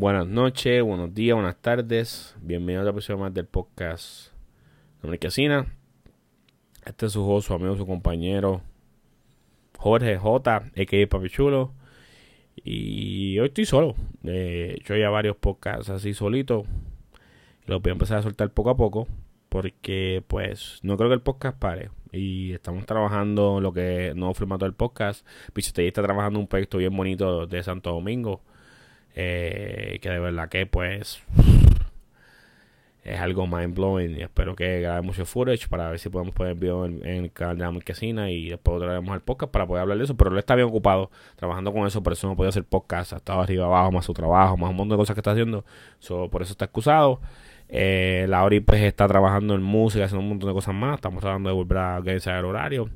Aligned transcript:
Buenas 0.00 0.26
noches, 0.26 0.82
buenos 0.82 1.12
días, 1.12 1.34
buenas 1.34 1.60
tardes. 1.60 2.34
Bienvenidos 2.40 2.80
a 2.80 2.88
otra 2.88 2.92
episodio 2.92 3.18
más 3.18 3.34
del 3.34 3.44
podcast 3.44 4.32
de 5.02 5.18
Casina. 5.18 5.66
Este 6.86 7.04
es 7.04 7.12
su 7.12 7.30
host, 7.30 7.48
su 7.48 7.52
amigo, 7.52 7.76
su 7.76 7.86
compañero 7.86 8.62
Jorge 9.76 10.16
J, 10.16 10.56
a.k.a. 10.56 11.06
Papi 11.06 11.28
Chulo. 11.28 11.74
Y 12.56 13.38
hoy 13.40 13.48
estoy 13.48 13.66
solo. 13.66 13.94
Eh, 14.24 14.78
yo 14.86 14.96
ya 14.96 15.10
varios 15.10 15.36
podcasts 15.36 15.90
así 15.90 16.14
solito. 16.14 16.64
Los 17.66 17.82
voy 17.82 17.90
a 17.90 17.92
empezar 17.92 18.16
a 18.16 18.22
soltar 18.22 18.54
poco 18.54 18.70
a 18.70 18.78
poco. 18.78 19.06
Porque 19.50 20.24
pues 20.28 20.78
no 20.82 20.96
creo 20.96 21.10
que 21.10 21.16
el 21.16 21.20
podcast 21.20 21.58
pare. 21.58 21.90
Y 22.10 22.54
estamos 22.54 22.86
trabajando 22.86 23.60
lo 23.60 23.74
que 23.74 24.14
nuevo 24.16 24.32
formato 24.32 24.64
del 24.64 24.72
podcast. 24.72 25.26
Pichotey 25.52 25.88
está 25.88 26.02
trabajando 26.02 26.38
un 26.38 26.46
proyecto 26.46 26.78
bien 26.78 26.96
bonito 26.96 27.46
de 27.46 27.62
Santo 27.62 27.90
Domingo. 27.90 28.40
Eh, 29.14 29.98
que 30.00 30.08
de 30.08 30.18
verdad 30.20 30.48
que 30.48 30.66
pues 30.66 31.22
es 33.02 33.18
algo 33.18 33.46
mind 33.46 33.74
blowing 33.74 34.20
espero 34.20 34.54
que 34.54 34.80
grabe 34.82 35.00
mucho 35.02 35.24
footage 35.24 35.68
para 35.68 35.88
ver 35.88 35.98
si 35.98 36.08
podemos 36.10 36.34
poner 36.34 36.54
video 36.54 36.84
en, 36.84 37.04
el 37.04 37.32
canal 37.32 37.56
de 37.56 37.64
la 37.64 37.70
marquesina 37.70 38.30
y 38.30 38.50
después 38.50 38.78
traeremos 38.78 39.12
al 39.12 39.22
podcast 39.22 39.50
para 39.50 39.66
poder 39.66 39.82
hablar 39.82 39.98
de 39.98 40.04
eso, 40.04 40.16
pero 40.16 40.30
él 40.30 40.38
está 40.38 40.54
bien 40.54 40.68
ocupado 40.68 41.10
trabajando 41.36 41.72
con 41.72 41.86
eso, 41.86 42.02
por 42.02 42.12
eso 42.12 42.28
no 42.28 42.36
puede 42.36 42.50
hacer 42.50 42.64
podcast, 42.64 43.14
ha 43.14 43.16
estado 43.16 43.40
arriba 43.40 43.66
abajo, 43.66 43.90
más 43.90 44.04
su 44.04 44.12
trabajo, 44.12 44.56
más 44.56 44.70
un 44.70 44.76
montón 44.76 44.96
de 44.96 45.00
cosas 45.00 45.14
que 45.14 45.20
está 45.20 45.32
haciendo, 45.32 45.64
por 46.30 46.42
eso 46.42 46.52
está 46.52 46.66
excusado. 46.66 47.20
Eh, 47.72 48.26
Lauri 48.28 48.60
pues 48.60 48.82
está 48.82 49.06
trabajando 49.06 49.54
en 49.54 49.62
música, 49.62 50.04
haciendo 50.04 50.22
un 50.22 50.28
montón 50.30 50.48
de 50.48 50.54
cosas 50.54 50.74
más, 50.74 50.96
estamos 50.96 51.20
tratando 51.20 51.48
de 51.48 51.54
volver 51.54 51.78
a 51.78 51.96
organizar 51.96 52.38
el 52.38 52.44
horario. 52.44 52.90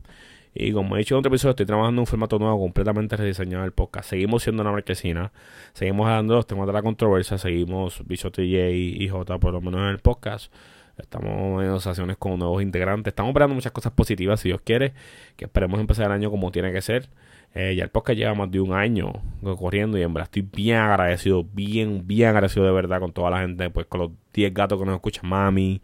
Y 0.55 0.73
como 0.73 0.95
he 0.97 1.01
dicho 1.01 1.15
en 1.15 1.19
otro 1.19 1.31
episodio, 1.31 1.51
estoy 1.51 1.67
trabajando 1.67 1.99
en 1.99 2.01
un 2.01 2.07
formato 2.07 2.39
nuevo, 2.39 2.61
completamente 2.61 3.17
rediseñado 3.17 3.65
del 3.65 3.73
podcast. 3.73 4.11
Seguimos 4.11 4.45
siendo 4.45 4.63
una 4.63 4.71
marquesina, 4.71 5.33
seguimos 5.73 6.09
dando 6.09 6.37
los 6.37 6.47
temas 6.47 6.67
de 6.67 6.73
la 6.73 6.83
controversia, 6.83 7.39
seguimos 7.39 8.07
Bichote 8.07 8.43
J 8.43 8.71
y 8.71 9.09
J, 9.09 9.39
por 9.39 9.53
lo 9.53 9.61
menos 9.61 9.81
en 9.81 9.89
el 9.89 9.99
podcast. 9.99 10.53
Estamos 10.97 11.61
en 11.61 11.67
negociaciones 11.67 12.17
con 12.17 12.39
nuevos 12.39 12.63
integrantes. 12.63 13.11
Estamos 13.11 13.33
operando 13.33 13.55
muchas 13.55 13.73
cosas 13.73 13.93
positivas, 13.93 14.41
si 14.41 14.49
Dios 14.49 14.61
quiere, 14.63 14.93
que 15.37 15.47
esperemos 15.47 15.81
empezar 15.81 16.07
el 16.07 16.13
año 16.13 16.31
como 16.31 16.53
tiene 16.53 16.73
que 16.73 16.83
ser. 16.83 17.09
Eh, 17.55 17.75
ya 17.77 17.85
el 17.85 17.91
podcast 17.91 18.19
lleva 18.19 18.35
más 18.35 18.51
de 18.51 18.61
un 18.61 18.73
año 18.73 19.13
corriendo 19.59 19.97
y 19.99 20.03
en 20.03 20.13
verdad 20.13 20.29
estoy 20.33 20.43
bien 20.43 20.79
agradecido, 20.79 21.45
bien, 21.45 22.07
bien 22.07 22.31
agradecido 22.31 22.67
de 22.67 22.73
verdad 22.73 23.01
con 23.01 23.13
toda 23.13 23.31
la 23.31 23.41
gente, 23.41 23.71
pues 23.71 23.87
con 23.87 24.01
los 24.01 24.11
10 24.33 24.53
gatos 24.55 24.79
que 24.79 24.85
nos 24.85 24.97
escuchan, 24.97 25.29
mami, 25.29 25.81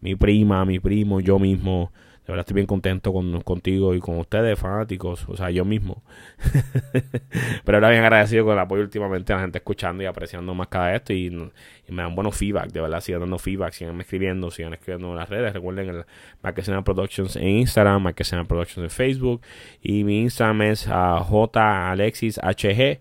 mi 0.00 0.14
prima, 0.14 0.64
mi 0.64 0.78
primo, 0.80 1.20
yo 1.20 1.38
mismo. 1.38 1.92
De 2.28 2.32
verdad 2.32 2.42
estoy 2.42 2.56
bien 2.56 2.66
contento 2.66 3.10
con, 3.10 3.40
contigo 3.40 3.94
y 3.94 4.00
con 4.00 4.18
ustedes, 4.18 4.58
fanáticos, 4.58 5.26
o 5.30 5.34
sea, 5.34 5.48
yo 5.48 5.64
mismo. 5.64 6.02
Pero 7.64 7.78
ahora 7.78 7.88
bien 7.88 8.02
agradecido 8.02 8.44
con 8.44 8.52
el 8.52 8.58
apoyo 8.58 8.82
últimamente, 8.82 9.32
la 9.32 9.40
gente 9.40 9.56
escuchando 9.56 10.02
y 10.02 10.06
apreciando 10.06 10.52
más 10.52 10.68
cada 10.68 10.94
esto 10.94 11.14
y, 11.14 11.30
me 11.30 12.02
dan 12.02 12.14
buenos 12.14 12.36
feedback, 12.36 12.70
de 12.70 12.82
verdad, 12.82 13.00
sigan 13.00 13.22
dando 13.22 13.38
feedback, 13.38 13.72
sigan 13.72 13.98
escribiendo, 13.98 14.50
sigan 14.50 14.74
escribiendo 14.74 15.08
en 15.08 15.16
las 15.16 15.30
redes. 15.30 15.54
Recuerden 15.54 15.88
el 15.88 16.04
Marquesina 16.42 16.84
Productions 16.84 17.34
en 17.36 17.48
Instagram, 17.48 18.02
Marquesina 18.02 18.44
Productions 18.44 18.84
en 18.84 18.90
Facebook 18.90 19.40
y 19.80 20.04
mi 20.04 20.20
Instagram 20.20 20.60
es 20.60 20.86
uh, 20.86 21.20
J 21.24 21.90
Alexis 21.90 22.38
HG. 22.40 23.00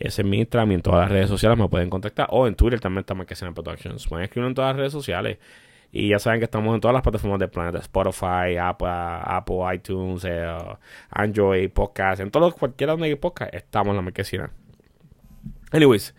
Ese 0.00 0.22
es 0.22 0.24
mi 0.24 0.40
Instagram 0.40 0.72
y 0.72 0.74
en 0.74 0.82
todas 0.82 1.02
las 1.02 1.12
redes 1.12 1.28
sociales 1.28 1.56
me 1.56 1.68
pueden 1.68 1.88
contactar. 1.88 2.26
O 2.30 2.48
en 2.48 2.56
Twitter 2.56 2.80
también 2.80 3.02
está 3.02 3.14
Marquesina 3.14 3.52
Productions. 3.52 4.08
Pueden 4.08 4.24
escribir 4.24 4.48
en 4.48 4.54
todas 4.54 4.70
las 4.70 4.76
redes 4.76 4.92
sociales. 4.92 5.38
Y 5.98 6.10
ya 6.10 6.18
saben 6.18 6.40
que 6.40 6.44
estamos 6.44 6.74
en 6.74 6.80
todas 6.82 6.92
las 6.92 7.02
plataformas 7.02 7.40
del 7.40 7.48
planeta: 7.48 7.78
Spotify, 7.78 8.58
Apple, 8.60 8.86
Apple 8.90 9.56
iTunes, 9.74 10.26
eh, 10.26 10.46
Android, 11.08 11.70
Podcast. 11.70 12.20
En 12.20 12.30
todos, 12.30 12.54
cualquiera 12.54 12.92
donde 12.92 13.06
hay 13.06 13.14
podcast, 13.14 13.54
estamos 13.54 13.92
en 13.92 13.96
la 13.96 14.02
marquesina. 14.02 14.50
Anyways, 15.72 16.14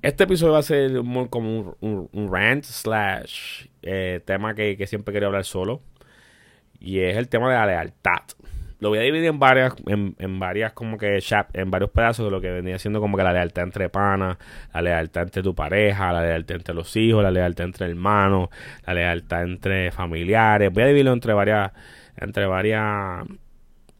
este 0.00 0.24
episodio 0.24 0.52
va 0.52 0.60
a 0.60 0.62
ser 0.62 0.92
como 1.28 1.76
un, 1.80 2.28
rant 2.30 2.62
slash 2.62 3.66
eh, 3.82 4.20
tema 4.24 4.54
que, 4.54 4.76
que 4.76 4.86
siempre 4.86 5.12
quería 5.12 5.26
hablar 5.26 5.44
solo. 5.44 5.82
Y 6.78 7.00
es 7.00 7.16
el 7.16 7.28
tema 7.28 7.50
de 7.50 7.56
la 7.56 7.66
lealtad 7.66 8.22
lo 8.80 8.88
voy 8.88 8.98
a 8.98 9.02
dividir 9.02 9.26
en 9.26 9.38
varias, 9.38 9.74
en, 9.86 10.16
en 10.18 10.40
varias 10.40 10.72
como 10.72 10.96
que 10.96 11.20
en 11.52 11.70
varios 11.70 11.90
pedazos 11.90 12.24
de 12.24 12.30
lo 12.30 12.40
que 12.40 12.50
venía 12.50 12.78
siendo 12.78 13.00
como 13.00 13.16
que 13.16 13.22
la 13.22 13.32
lealtad 13.32 13.64
entre 13.64 13.90
panas, 13.90 14.38
la 14.72 14.82
lealtad 14.82 15.24
entre 15.24 15.42
tu 15.42 15.54
pareja, 15.54 16.12
la 16.12 16.22
lealtad 16.22 16.56
entre 16.56 16.74
los 16.74 16.96
hijos, 16.96 17.22
la 17.22 17.30
lealtad 17.30 17.66
entre 17.66 17.86
hermanos, 17.86 18.48
la 18.86 18.94
lealtad 18.94 19.42
entre 19.42 19.92
familiares. 19.92 20.72
Voy 20.72 20.82
a 20.82 20.86
dividirlo 20.86 21.12
entre 21.12 21.34
varias, 21.34 21.72
entre 22.16 22.46
varias, 22.46 23.26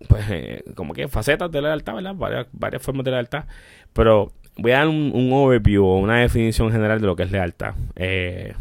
pues, 0.08 0.30
eh, 0.30 0.64
como 0.74 0.94
que 0.94 1.08
facetas 1.08 1.52
de 1.52 1.60
la 1.60 1.69
lealtad, 1.69 1.96
¿verdad? 1.96 2.14
Varias, 2.14 2.46
varias 2.52 2.82
formas 2.82 3.04
de 3.04 3.10
lealtad. 3.10 3.44
Pero 3.92 4.32
voy 4.56 4.72
a 4.72 4.78
dar 4.78 4.88
un, 4.88 5.12
un 5.14 5.30
overview 5.30 5.84
o 5.84 5.98
una 5.98 6.20
definición 6.20 6.72
general 6.72 7.02
de 7.02 7.06
lo 7.06 7.16
que 7.16 7.24
es 7.24 7.30
lealtad. 7.30 7.74
Eh, 7.96 8.54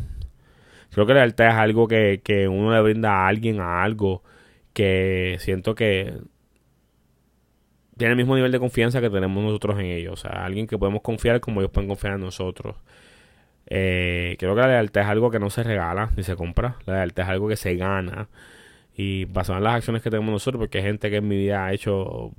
creo 0.92 1.06
que 1.06 1.14
lealtad 1.14 1.48
es 1.48 1.56
algo 1.56 1.88
que, 1.88 2.20
que 2.22 2.50
uno 2.50 2.74
le 2.74 2.82
brinda 2.82 3.12
a 3.12 3.28
alguien, 3.28 3.62
a 3.62 3.84
algo 3.84 4.22
que 4.80 5.36
siento 5.40 5.76
que 5.76 6.14
tiene 7.98 8.14
el 8.14 8.16
mismo 8.16 8.36
nivel 8.36 8.50
de 8.50 8.60
confianza 8.60 9.02
que 9.02 9.10
tenemos 9.10 9.44
nosotros 9.44 9.78
en 9.78 9.88
ellos. 9.88 10.14
O 10.14 10.16
sea, 10.16 10.46
alguien 10.46 10.68
que 10.68 10.78
podemos 10.78 11.02
confiar 11.02 11.42
como 11.42 11.60
ellos 11.60 11.70
pueden 11.70 11.90
confiar 11.90 12.14
en 12.14 12.22
nosotros. 12.22 12.78
Eh, 13.66 14.38
creo 14.40 14.56
que 14.56 14.62
la 14.62 14.68
lealtad 14.68 15.02
es 15.02 15.10
algo 15.10 15.30
que 15.32 15.38
no 15.38 15.50
se 15.50 15.64
regala 15.64 16.12
ni 16.16 16.24
se 16.24 16.38
compra. 16.38 16.78
La 16.86 16.94
lealtad 16.94 17.26
es 17.26 17.30
algo 17.30 17.50
que 17.50 17.58
se 17.58 17.76
gana. 17.76 18.30
Y 18.96 19.26
basado 19.26 19.58
en 19.58 19.66
las 19.66 19.76
acciones 19.76 20.02
que 20.02 20.10
tenemos 20.10 20.32
nosotros, 20.32 20.62
porque 20.62 20.78
hay 20.78 20.86
gente 20.86 21.10
que 21.10 21.18
en 21.18 21.28
mi 21.28 21.36
vida 21.36 21.66
ha 21.66 21.74
hecho 21.74 22.32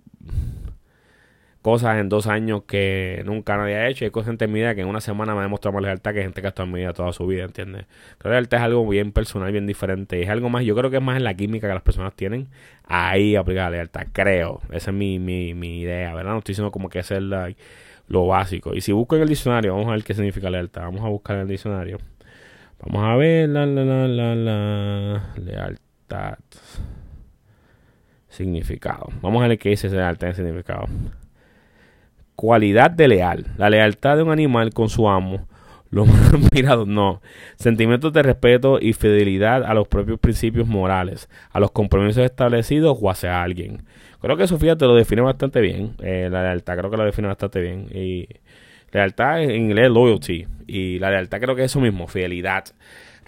cosas 1.62 1.98
en 1.98 2.09
dos 2.09 2.26
años 2.26 2.62
que 2.66 3.22
nunca 3.26 3.56
nadie 3.56 3.76
ha 3.76 3.88
hecho. 3.88 4.04
Y 4.04 4.06
hay 4.06 4.10
cosas 4.10 4.37
en 4.38 4.53
mi 4.53 4.60
vida 4.60 4.75
que 4.75 4.82
en 4.82 4.88
una 4.88 5.00
semana 5.00 5.34
me 5.34 5.41
ha 5.41 5.43
demostrado 5.43 5.75
más 5.75 5.82
lealtad 5.82 6.15
que 6.15 6.22
gente 6.22 6.41
que 6.41 6.47
ha 6.47 6.50
estado 6.50 6.66
en 6.66 6.72
mi 6.72 6.81
vida 6.81 6.93
toda 6.93 7.12
su 7.12 7.26
vida, 7.26 7.44
¿entiendes? 7.44 7.87
Creo 8.19 8.31
que 8.31 8.37
lealtad 8.37 8.59
es 8.59 8.65
algo 8.65 8.88
bien 8.88 9.12
personal, 9.12 9.53
bien 9.53 9.66
diferente. 9.66 10.22
Es 10.22 10.28
algo 10.28 10.49
más, 10.49 10.65
yo 10.65 10.75
creo 10.75 10.91
que 10.91 10.97
es 10.97 11.03
más 11.03 11.16
en 11.16 11.25
la 11.25 11.34
química 11.34 11.69
que 11.69 11.75
las 11.75 11.82
personas 11.82 12.15
tienen. 12.15 12.49
Ahí 12.84 13.37
aplicar 13.37 13.70
la 13.70 13.76
lealtad, 13.78 14.06
creo. 14.12 14.60
Esa 14.70 14.91
es 14.91 14.97
mi, 14.97 15.19
mi, 15.19 15.54
mi 15.54 15.81
idea, 15.81 16.15
¿verdad? 16.15 16.32
No 16.32 16.38
estoy 16.38 16.53
diciendo 16.53 16.70
como 16.70 16.88
que 16.88 17.00
es 17.00 17.10
lo 18.09 18.26
básico. 18.26 18.75
Y 18.75 18.81
si 18.81 18.93
busco 18.93 19.16
en 19.16 19.22
el 19.22 19.28
diccionario, 19.28 19.75
vamos 19.75 19.88
a 19.88 19.93
ver 19.93 20.04
qué 20.04 20.15
significa 20.15 20.50
lealtad. 20.50 20.82
Vamos 20.82 21.04
a 21.04 21.09
buscar 21.09 21.37
en 21.37 21.43
el 21.43 21.49
diccionario. 21.49 21.99
Vamos 22.81 23.04
a 23.04 23.16
ver 23.16 23.49
la, 23.49 23.66
la, 23.66 23.84
la, 23.84 24.09
la, 24.09 24.34
la 24.34 25.32
lealtad. 25.37 26.38
Significado. 28.28 29.09
Vamos 29.20 29.43
a 29.43 29.49
ver 29.49 29.59
qué 29.59 29.70
dice 29.70 29.88
lealtad 29.88 30.31
en 30.31 30.34
significado 30.37 30.87
cualidad 32.40 32.90
de 32.90 33.06
leal, 33.06 33.48
la 33.58 33.68
lealtad 33.68 34.16
de 34.16 34.22
un 34.22 34.30
animal 34.30 34.72
con 34.72 34.88
su 34.88 35.10
amo, 35.10 35.46
lo 35.90 36.06
más 36.06 36.32
no, 36.86 37.20
sentimientos 37.56 38.14
de 38.14 38.22
respeto 38.22 38.78
y 38.80 38.94
fidelidad 38.94 39.62
a 39.62 39.74
los 39.74 39.86
propios 39.86 40.18
principios 40.18 40.66
morales, 40.66 41.28
a 41.50 41.60
los 41.60 41.70
compromisos 41.70 42.24
establecidos 42.24 42.96
o 42.98 43.10
hacia 43.10 43.42
alguien. 43.42 43.82
Creo 44.22 44.38
que 44.38 44.44
eso, 44.44 44.58
fíjate, 44.58 44.86
lo 44.86 44.94
define 44.94 45.20
bastante 45.20 45.60
bien, 45.60 45.96
eh, 46.02 46.28
la 46.30 46.44
lealtad 46.44 46.78
creo 46.78 46.90
que 46.90 46.96
lo 46.96 47.04
define 47.04 47.28
bastante 47.28 47.60
bien, 47.60 47.88
y 47.92 48.26
lealtad 48.90 49.42
en 49.42 49.50
inglés 49.50 49.90
loyalty, 49.90 50.46
y 50.66 50.98
la 50.98 51.10
lealtad 51.10 51.40
creo 51.40 51.54
que 51.54 51.64
es 51.64 51.70
eso 51.70 51.80
mismo, 51.80 52.08
fidelidad, 52.08 52.64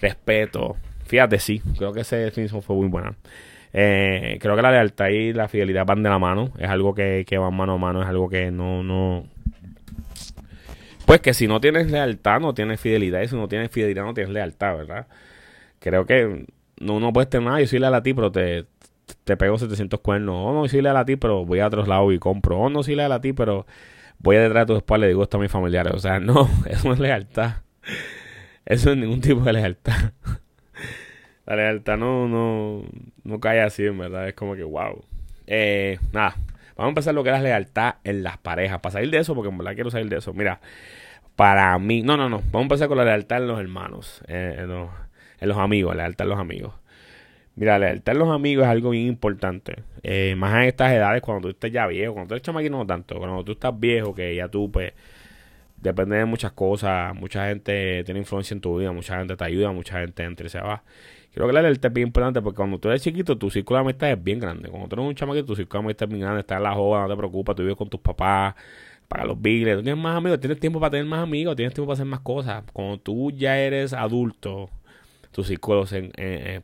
respeto, 0.01 0.77
fíjate, 1.05 1.39
sí, 1.39 1.61
creo 1.77 1.93
que 1.93 2.01
esa 2.01 2.17
definición 2.17 2.63
fue 2.63 2.77
muy 2.77 2.89
buena. 2.89 3.15
Eh, 3.73 4.39
creo 4.41 4.55
que 4.55 4.63
la 4.63 4.71
lealtad 4.71 5.09
y 5.09 5.33
la 5.33 5.49
fidelidad 5.49 5.87
van 5.87 6.03
de 6.03 6.11
la 6.11 6.19
mano. 6.19 6.53
Es 6.59 6.69
algo 6.69 6.95
que, 6.95 7.25
que 7.27 7.39
van 7.39 7.55
mano 7.55 7.75
a 7.75 7.79
mano. 7.79 8.03
Es 8.03 8.09
algo 8.09 8.29
que 8.29 8.51
no, 8.51 8.83
no. 8.83 9.27
Pues 11.07 11.21
que 11.21 11.35
si 11.35 11.49
no 11.49 11.61
tienes 11.61 11.91
lealtad, 11.91 12.41
no 12.41 12.55
tienes 12.55 12.81
fidelidad. 12.81 13.23
Y 13.23 13.29
si 13.29 13.37
no 13.37 13.49
tienes 13.49 13.71
fidelidad, 13.71 14.05
no 14.05 14.15
tienes 14.15 14.33
lealtad, 14.33 14.77
¿verdad? 14.77 15.07
Creo 15.79 16.07
que 16.07 16.47
no, 16.81 17.01
no 17.01 17.13
puedes 17.13 17.31
tener 17.31 17.47
nada. 17.47 17.61
Yo 17.61 17.67
soy 17.67 17.79
leal 17.79 17.95
a 17.95 18.03
ti, 18.03 18.15
pero 18.15 18.31
te, 18.31 18.67
te 19.25 19.37
pego 19.37 19.59
700 19.59 20.01
cuernos. 20.01 20.37
O 20.39 20.53
no 20.53 20.69
soy 20.69 20.83
leal 20.83 20.97
a 20.97 21.05
ti, 21.05 21.17
pero 21.17 21.45
voy 21.45 21.61
a 21.61 21.67
otros 21.67 21.89
lados 21.89 22.13
y 22.13 22.19
compro. 22.19 22.59
O 22.59 22.71
no 22.71 22.83
soy 22.83 22.95
leal 22.95 23.13
a 23.13 23.21
ti, 23.21 23.33
pero 23.33 23.67
voy 24.19 24.37
a 24.37 24.43
detrás 24.43 24.67
de 24.67 24.75
tu 24.75 24.77
espalda 24.79 25.07
y 25.07 25.11
digo 25.11 25.23
esto 25.23 25.39
a 25.39 25.41
mis 25.41 25.51
familiares. 25.51 25.95
O 25.95 25.99
sea, 25.99 26.21
no, 26.21 26.49
eso 26.67 26.89
no 26.89 26.95
es 26.95 27.01
lealtad. 27.01 27.57
Eso 28.65 28.93
es 28.93 28.97
ningún 28.97 29.21
tipo 29.21 29.41
de 29.41 29.55
lealtad 29.55 30.13
la 31.57 31.65
lealtad 31.65 31.99
no, 31.99 32.29
no, 32.29 32.83
no 33.25 33.41
cae 33.41 33.61
así, 33.61 33.85
en 33.85 33.99
verdad. 33.99 34.29
Es 34.29 34.35
como 34.35 34.55
que, 34.55 34.63
wow. 34.63 35.05
Eh, 35.47 35.99
nada, 36.13 36.37
vamos 36.77 36.87
a 36.87 36.89
empezar 36.89 37.15
lo 37.15 37.23
que 37.23 37.31
es 37.31 37.37
la 37.37 37.43
lealtad 37.43 37.97
en 38.05 38.23
las 38.23 38.39
parejas. 38.39 38.81
Para 38.81 38.95
salir 38.95 39.11
de 39.11 39.19
eso, 39.19 39.35
porque 39.35 39.51
en 39.51 39.59
verdad 39.59 39.75
quiero 39.75 39.91
salir 39.91 40.09
de 40.09 40.19
eso. 40.19 40.33
Mira, 40.33 40.61
para 41.37 41.79
mí, 41.79 42.03
no, 42.03 42.17
no, 42.17 42.29
no. 42.29 42.39
Vamos 42.39 42.55
a 42.55 42.63
empezar 42.63 42.89
con 42.89 42.99
la 42.99 43.05
lealtad 43.05 43.39
en 43.39 43.49
los 43.49 43.61
hermanos, 43.61 44.23
eh, 44.29 44.57
en, 44.59 44.69
los, 44.69 44.91
en, 45.41 45.49
los, 45.49 45.59
amigos, 45.59 45.95
la 45.97 46.05
lealtad 46.05 46.27
en 46.27 46.31
los 46.31 46.39
amigos. 46.39 46.75
Mira, 47.55 47.79
la 47.79 47.87
lealtad 47.87 48.15
en 48.15 48.19
los 48.19 48.31
amigos 48.31 48.65
es 48.65 48.71
algo 48.71 48.91
bien 48.91 49.07
importante. 49.07 49.83
Eh, 50.03 50.35
más 50.37 50.55
en 50.55 50.63
estas 50.63 50.93
edades, 50.93 51.23
cuando 51.23 51.49
tú 51.49 51.51
estés 51.51 51.73
ya 51.73 51.87
viejo, 51.87 52.15
cuando 52.15 52.29
tú 52.29 52.35
eres 52.35 52.43
chamaquito 52.43 52.77
no 52.77 52.87
tanto, 52.87 53.19
cuando 53.19 53.45
tú 53.45 53.53
estás 53.53 53.79
viejo, 53.79 54.15
que 54.15 54.35
ya 54.35 54.49
tú, 54.49 54.71
pues, 54.71 54.93
depende 55.83 56.17
de 56.17 56.25
muchas 56.25 56.53
cosas, 56.53 57.15
mucha 57.15 57.49
gente 57.49 58.05
tiene 58.05 58.21
influencia 58.21 58.55
en 58.55 58.61
tu 58.61 58.79
vida, 58.79 58.93
mucha 58.93 59.19
gente 59.19 59.37
te 59.37 59.45
ayuda, 59.45 59.73
mucha 59.73 60.01
gente 60.01 60.23
entra 60.23 60.47
y 60.47 60.51
se 60.51 60.61
va. 60.61 60.83
Que 61.33 61.41
la 61.41 61.63
lealtad 61.63 61.89
es 61.89 61.95
bien 61.95 62.09
importante 62.09 62.43
porque 62.43 62.57
cuando 62.57 62.79
tú 62.79 62.89
eres 62.89 63.03
chiquito, 63.03 63.39
tu 63.39 63.51
círculo 63.51 63.79
de 63.79 63.85
amistad 63.85 64.11
es 64.11 64.23
bien 64.23 64.39
grande. 64.39 64.69
Cuando 64.69 64.89
tú 64.89 64.97
eres 64.97 65.07
un 65.09 65.15
chamaquito, 65.15 65.47
tu 65.47 65.57
círculo 65.57 65.81
de 65.81 65.87
amistad 65.87 66.05
es 66.05 66.11
bien 66.11 66.21
grande. 66.21 66.41
Estás 66.41 66.59
en 66.59 66.65
la 66.65 66.75
joda, 66.75 67.03
no 67.03 67.09
te 67.09 67.17
preocupas, 67.17 67.57
tú 67.57 67.63
vives 67.63 67.77
con 67.77 67.89
tus 67.89 68.01
papás. 68.01 68.55
pagar 69.09 69.27
los 69.27 69.41
billes, 69.41 69.77
tú 69.77 69.83
tienes 69.83 70.03
más 70.03 70.17
amigos, 70.17 70.41
tienes 70.41 70.61
tiempo 70.61 70.81
para 70.81 70.91
tener 70.93 71.07
más 71.07 71.21
amigos, 71.23 71.57
tienes 71.57 71.75
tiempo 71.75 71.89
para 71.89 71.95
hacer 71.95 72.07
más 72.07 72.21
cosas. 72.21 72.65
Cuando 72.73 72.99
tú 72.99 73.31
ya 73.31 73.59
eres 73.59 73.93
adulto, 73.95 74.71
tu 75.33 75.45
círculo 75.45 75.87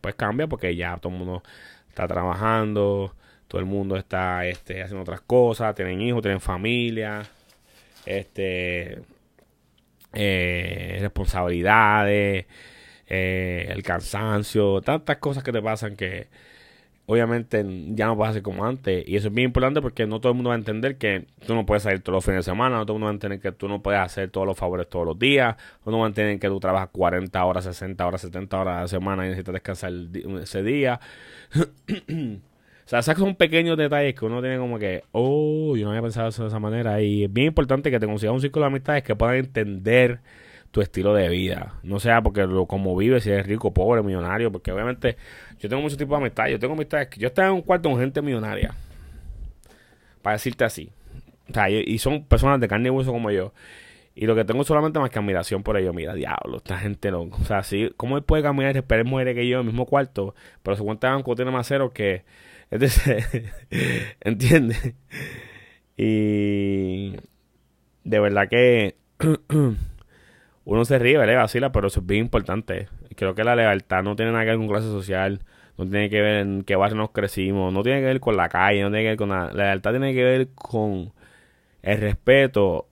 pues 0.01 0.15
cambia 0.15 0.47
porque 0.47 0.77
ya 0.77 0.97
todo 0.99 1.13
el 1.13 1.19
mundo 1.19 1.43
está 1.89 2.07
trabajando, 2.07 3.15
todo 3.49 3.61
el 3.61 3.67
mundo 3.67 3.97
está 3.97 4.47
este, 4.47 4.83
haciendo 4.83 5.03
otras 5.03 5.23
cosas, 5.23 5.75
tienen 5.75 6.01
hijos, 6.03 6.23
tienen 6.23 6.41
familia, 6.41 7.23
este, 8.07 9.01
eh, 10.13 10.99
responsabilidades, 11.01 12.47
eh, 13.09 13.67
el 13.71 13.83
cansancio, 13.83 14.81
tantas 14.83 15.17
cosas 15.19 15.43
que 15.43 15.53
te 15.53 15.63
pasan 15.63 15.97
que 15.97 16.29
obviamente 17.07 17.65
ya 17.95 18.07
no 18.07 18.17
puedes 18.17 18.33
hacer 18.33 18.43
como 18.43 18.67
antes. 18.67 19.09
Y 19.09 19.17
eso 19.17 19.29
es 19.29 19.35
bien 19.35 19.47
importante 19.47 19.81
porque 19.81 20.07
no 20.07 20.21
todo 20.21 20.33
el 20.33 20.37
mundo 20.37 20.51
va 20.51 20.57
a 20.57 20.59
entender 20.59 20.99
que 20.99 21.27
tú 21.47 21.55
no 21.55 21.65
puedes 21.65 21.83
salir 21.85 22.01
todos 22.03 22.17
los 22.17 22.25
fines 22.25 22.45
de 22.45 22.51
semana, 22.51 22.77
no 22.77 22.85
todo 22.85 22.97
el 22.97 23.01
mundo 23.01 23.07
va 23.07 23.13
a 23.13 23.15
entender 23.15 23.41
que 23.41 23.53
tú 23.53 23.67
no 23.67 23.83
puedes 23.83 24.01
hacer 24.01 24.31
todos 24.31 24.47
los 24.47 24.59
favores 24.59 24.89
todos 24.91 25.07
los 25.07 25.19
días, 25.19 25.57
no 25.87 25.99
va 25.99 26.05
a 26.05 26.09
entender 26.09 26.39
que 26.39 26.49
tú 26.49 26.61
trabajas 26.61 26.91
40 26.93 27.45
horas, 27.45 27.65
60 27.65 28.07
horas, 28.07 28.21
70 28.21 28.61
horas 28.61 28.77
a 28.77 28.81
la 28.83 28.89
semana 28.89 29.25
y 29.25 29.31
necesitas 29.31 29.55
descansar 29.55 29.93
ese 30.43 30.63
día. 30.63 31.01
O 32.89 32.91
sea, 32.91 33.01
esos 33.01 33.19
son 33.19 33.35
pequeños 33.35 33.77
detalles 33.77 34.15
que 34.15 34.25
uno 34.25 34.41
tiene 34.41 34.57
como 34.57 34.79
que, 34.79 35.05
oh, 35.13 35.77
yo 35.77 35.85
no 35.85 35.91
había 35.91 36.01
pensado 36.01 36.29
eso 36.29 36.45
de 36.45 36.49
esa 36.49 36.59
manera. 36.59 37.03
Y 37.03 37.25
es 37.25 37.31
bien 37.31 37.49
importante 37.49 37.91
que 37.91 38.01
te 38.01 38.07
consigas 38.07 38.33
un 38.33 38.41
círculo 38.41 38.65
de 38.65 38.69
amistades 38.69 39.03
que 39.03 39.15
puedan 39.15 39.37
entender 39.37 40.21
tu 40.71 40.81
estilo 40.81 41.15
de 41.15 41.29
vida. 41.29 41.75
No 41.83 42.01
sea 42.01 42.23
porque 42.23 42.47
lo 42.47 42.67
como 42.67 42.97
vives, 42.97 43.25
si 43.25 43.31
eres 43.31 43.47
rico, 43.47 43.73
pobre, 43.73 44.03
millonario. 44.03 44.53
Porque 44.53 44.73
obviamente 44.73 45.17
yo 45.59 45.69
tengo 45.69 45.83
muchos 45.83 45.99
tipos 45.99 46.19
de 46.19 46.25
amistades. 46.25 46.53
Yo 46.53 46.59
tengo 46.59 46.75
amistades 46.75 47.09
yo 47.17 47.29
estaba 47.29 47.49
en 47.49 47.55
un 47.55 47.63
cuarto 47.63 47.89
con 47.91 47.99
gente 47.99 48.23
millonaria. 48.23 48.75
Para 50.23 50.35
decirte 50.35 50.65
así. 50.65 50.91
O 51.51 51.55
sea, 51.55 51.71
y 51.71 51.99
son 51.99 52.25
personas 52.25 52.61
de 52.61 52.69
carne 52.69 52.89
y 52.89 52.91
hueso 52.91 53.13
como 53.13 53.31
yo. 53.31 53.53
Y 54.21 54.27
lo 54.27 54.35
que 54.35 54.45
tengo 54.45 54.65
solamente 54.65 54.99
más 54.99 55.11
que 55.11 55.19
admiración 55.21 55.63
por 55.63 55.77
ellos. 55.77 55.95
Mira, 55.95 56.13
diablo, 56.13 56.57
esta 56.57 56.77
gente 56.77 57.11
no. 57.13 57.23
O 57.23 57.45
sea, 57.45 57.63
sí, 57.63 57.93
¿cómo 57.97 58.17
él 58.17 58.25
puede 58.25 58.43
caminar 58.43 58.75
y 58.75 58.79
esperar 58.79 59.05
mujeres 59.05 59.37
que 59.37 59.47
yo 59.47 59.61
en 59.61 59.61
el 59.61 59.67
mismo 59.67 59.87
cuarto? 59.87 60.35
Pero 60.65 60.77
se 60.77 60.83
cuenta 60.83 61.11
banco 61.11 61.37
tiene 61.37 61.53
más 61.53 61.69
cero 61.69 61.93
que 61.93 62.25
entonces, 62.71 63.25
¿entiendes? 64.21 64.95
Y 65.97 67.13
de 68.05 68.21
verdad 68.21 68.49
que 68.49 68.97
uno 70.69 70.85
se 70.85 70.99
ríe, 70.99 71.17
¿verdad? 71.17 71.37
Vacila, 71.37 71.73
pero 71.73 71.87
eso 71.87 72.01
es 72.01 72.07
bien 72.07 72.27
importante. 72.27 72.89
Creo 73.17 73.35
que 73.35 73.43
la 73.43 73.57
lealtad 73.57 74.03
no 74.03 74.17
tiene 74.17 74.33
nada 74.33 74.45
que 74.45 74.51
ver 74.51 74.59
con 74.59 74.69
clase 74.69 74.89
social, 74.89 75.41
no 75.79 75.87
tiene 75.87 76.11
que 76.11 76.21
ver 76.21 76.41
en 76.41 76.63
qué 76.63 76.77
barrio 76.77 76.99
nos 76.99 77.11
crecimos, 77.11 77.73
no 77.73 77.83
tiene 77.83 78.01
que 78.01 78.05
ver 78.05 78.21
con 78.21 78.37
la 78.37 78.51
calle, 78.51 78.83
no 78.83 78.91
tiene 78.91 79.05
que 79.05 79.09
ver 79.09 79.17
con. 79.17 79.31
La 79.31 79.51
lealtad 79.51 79.93
tiene 79.93 80.13
que 80.13 80.23
ver 80.23 80.49
con 80.55 81.11
el 81.81 81.99
respeto 81.99 82.87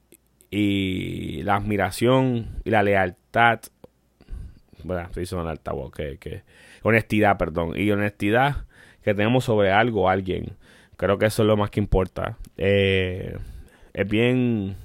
y 0.50 1.42
la 1.42 1.56
admiración 1.56 2.46
y 2.64 2.70
la 2.70 2.82
lealtad. 2.82 3.60
Bueno, 4.82 5.02
estoy 5.02 5.24
diciendo 5.24 5.44
lealtad, 5.44 5.74
que, 5.94 6.16
que, 6.16 6.44
honestidad, 6.82 7.36
perdón. 7.36 7.74
Y 7.76 7.90
honestidad 7.90 8.64
que 9.02 9.12
tenemos 9.12 9.44
sobre 9.44 9.70
algo 9.70 10.04
o 10.04 10.08
alguien. 10.08 10.56
Creo 10.96 11.18
que 11.18 11.26
eso 11.26 11.42
es 11.42 11.46
lo 11.46 11.58
más 11.58 11.68
que 11.68 11.80
importa. 11.80 12.38
Eh, 12.56 13.36
es 13.92 14.08
bien 14.08 14.76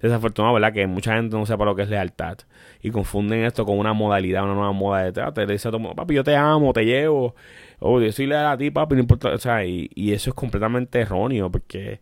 desafortunado, 0.00 0.54
¿verdad? 0.54 0.72
Que 0.72 0.86
mucha 0.86 1.14
gente 1.14 1.36
no 1.36 1.46
sepa 1.46 1.64
lo 1.64 1.74
que 1.74 1.82
es 1.82 1.90
lealtad. 1.90 2.38
Y 2.82 2.90
confunden 2.90 3.44
esto 3.44 3.64
con 3.66 3.78
una 3.78 3.92
modalidad, 3.92 4.44
una 4.44 4.54
nueva 4.54 4.72
moda 4.72 5.02
de 5.04 5.12
trato. 5.12 5.40
Le 5.44 5.52
dice 5.52 5.68
a 5.68 5.70
todo 5.70 5.94
papi, 5.94 6.14
yo 6.14 6.24
te 6.24 6.36
amo, 6.36 6.72
te 6.72 6.84
llevo. 6.84 7.34
O 7.78 8.00
yo 8.00 8.10
soy 8.12 8.26
leal 8.26 8.46
a 8.46 8.56
ti, 8.56 8.70
papi, 8.70 8.94
no 8.94 9.02
importa. 9.02 9.30
O 9.30 9.38
sea, 9.38 9.64
y, 9.64 9.90
eso 10.12 10.30
es 10.30 10.34
completamente 10.34 11.00
erróneo 11.00 11.50
porque 11.50 12.00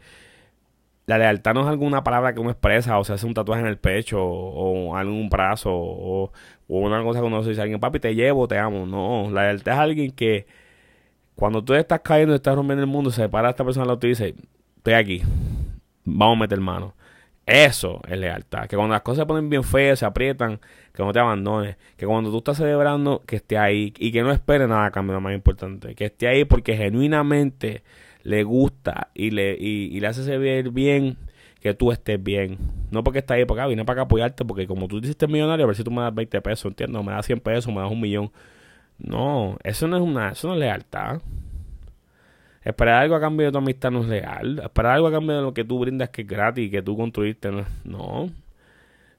la 1.06 1.18
lealtad 1.18 1.54
no 1.54 1.62
es 1.62 1.68
alguna 1.68 2.04
palabra 2.04 2.34
que 2.34 2.40
uno 2.40 2.50
expresa 2.50 2.98
o 2.98 3.04
se 3.04 3.14
hace 3.14 3.26
un 3.26 3.34
tatuaje 3.34 3.62
en 3.62 3.68
el 3.68 3.78
pecho 3.78 4.22
o, 4.22 4.96
algún 4.96 5.28
brazo 5.28 5.70
o, 5.72 6.32
una 6.68 7.02
cosa 7.02 7.20
que 7.20 7.26
uno 7.26 7.42
dice 7.42 7.60
a 7.60 7.62
alguien, 7.64 7.80
papi, 7.80 8.00
te 8.00 8.14
llevo, 8.14 8.46
te 8.48 8.58
amo. 8.58 8.86
No, 8.86 9.30
la 9.30 9.44
lealtad 9.44 9.74
es 9.74 9.80
alguien 9.80 10.12
que 10.12 10.46
cuando 11.34 11.62
tú 11.64 11.74
estás 11.74 12.00
cayendo 12.00 12.34
estás 12.34 12.56
rompiendo 12.56 12.82
el 12.82 12.90
mundo, 12.90 13.10
se 13.10 13.28
para 13.28 13.50
esta 13.50 13.64
persona 13.64 13.96
y 14.00 14.06
dice, 14.08 14.34
estoy 14.76 14.94
aquí, 14.94 15.22
vamos 16.04 16.36
a 16.36 16.40
meter 16.40 16.60
mano. 16.60 16.94
Eso 17.48 18.02
es 18.06 18.18
lealtad. 18.18 18.66
Que 18.66 18.76
cuando 18.76 18.92
las 18.92 19.00
cosas 19.00 19.22
se 19.22 19.26
ponen 19.26 19.48
bien 19.48 19.64
feas, 19.64 20.00
se 20.00 20.04
aprietan, 20.04 20.60
que 20.92 21.02
no 21.02 21.14
te 21.14 21.18
abandones. 21.18 21.76
Que 21.96 22.06
cuando 22.06 22.30
tú 22.30 22.38
estás 22.38 22.58
celebrando, 22.58 23.22
que 23.26 23.36
esté 23.36 23.56
ahí. 23.56 23.94
Y 23.98 24.12
que 24.12 24.22
no 24.22 24.30
espere 24.32 24.68
nada 24.68 24.84
a 24.84 24.90
cambio, 24.90 25.14
lo 25.14 25.22
más 25.22 25.34
importante. 25.34 25.94
Que 25.94 26.06
esté 26.06 26.28
ahí 26.28 26.44
porque 26.44 26.76
genuinamente 26.76 27.82
le 28.22 28.42
gusta 28.42 29.08
y 29.14 29.30
le, 29.30 29.56
y, 29.58 29.98
le 29.98 30.06
hace 30.06 30.24
servir 30.24 30.70
bien 30.70 31.16
que 31.60 31.72
tú 31.72 31.90
estés 31.90 32.22
bien. 32.22 32.58
No 32.90 33.02
porque 33.02 33.20
está 33.20 33.34
ahí 33.34 33.46
para 33.46 33.62
acá, 33.62 33.68
vine 33.68 33.84
para 33.86 34.02
acá 34.02 34.06
apoyarte 34.06 34.44
porque 34.44 34.66
como 34.66 34.86
tú 34.86 35.00
dices 35.00 35.16
millonario, 35.26 35.64
a 35.64 35.68
ver 35.68 35.76
si 35.76 35.84
tú 35.84 35.90
me 35.90 36.02
das 36.02 36.14
20 36.14 36.42
pesos, 36.42 36.66
¿entiendes? 36.66 37.02
me 37.02 37.12
das 37.12 37.24
100 37.24 37.40
pesos, 37.40 37.72
me 37.72 37.80
das 37.80 37.90
un 37.90 38.00
millón. 38.00 38.30
No, 38.98 39.56
eso 39.64 39.88
no 39.88 39.96
es 39.96 40.02
una, 40.02 40.32
eso 40.32 40.48
no 40.48 40.54
es 40.54 40.60
lealtad. 40.60 41.22
Esperar 42.68 43.02
algo 43.02 43.14
a 43.14 43.20
cambio 43.20 43.46
de 43.46 43.52
tu 43.52 43.56
amistad 43.56 43.90
no 43.90 44.02
es 44.02 44.08
leal. 44.08 44.58
Esperar 44.62 44.96
algo 44.96 45.06
a 45.06 45.10
cambio 45.10 45.36
de 45.36 45.40
lo 45.40 45.54
que 45.54 45.64
tú 45.64 45.78
brindas 45.78 46.10
que 46.10 46.20
es 46.20 46.28
gratis 46.28 46.70
que 46.70 46.82
tú 46.82 46.98
construiste 46.98 47.50
no. 47.50 47.64
no. 47.84 48.30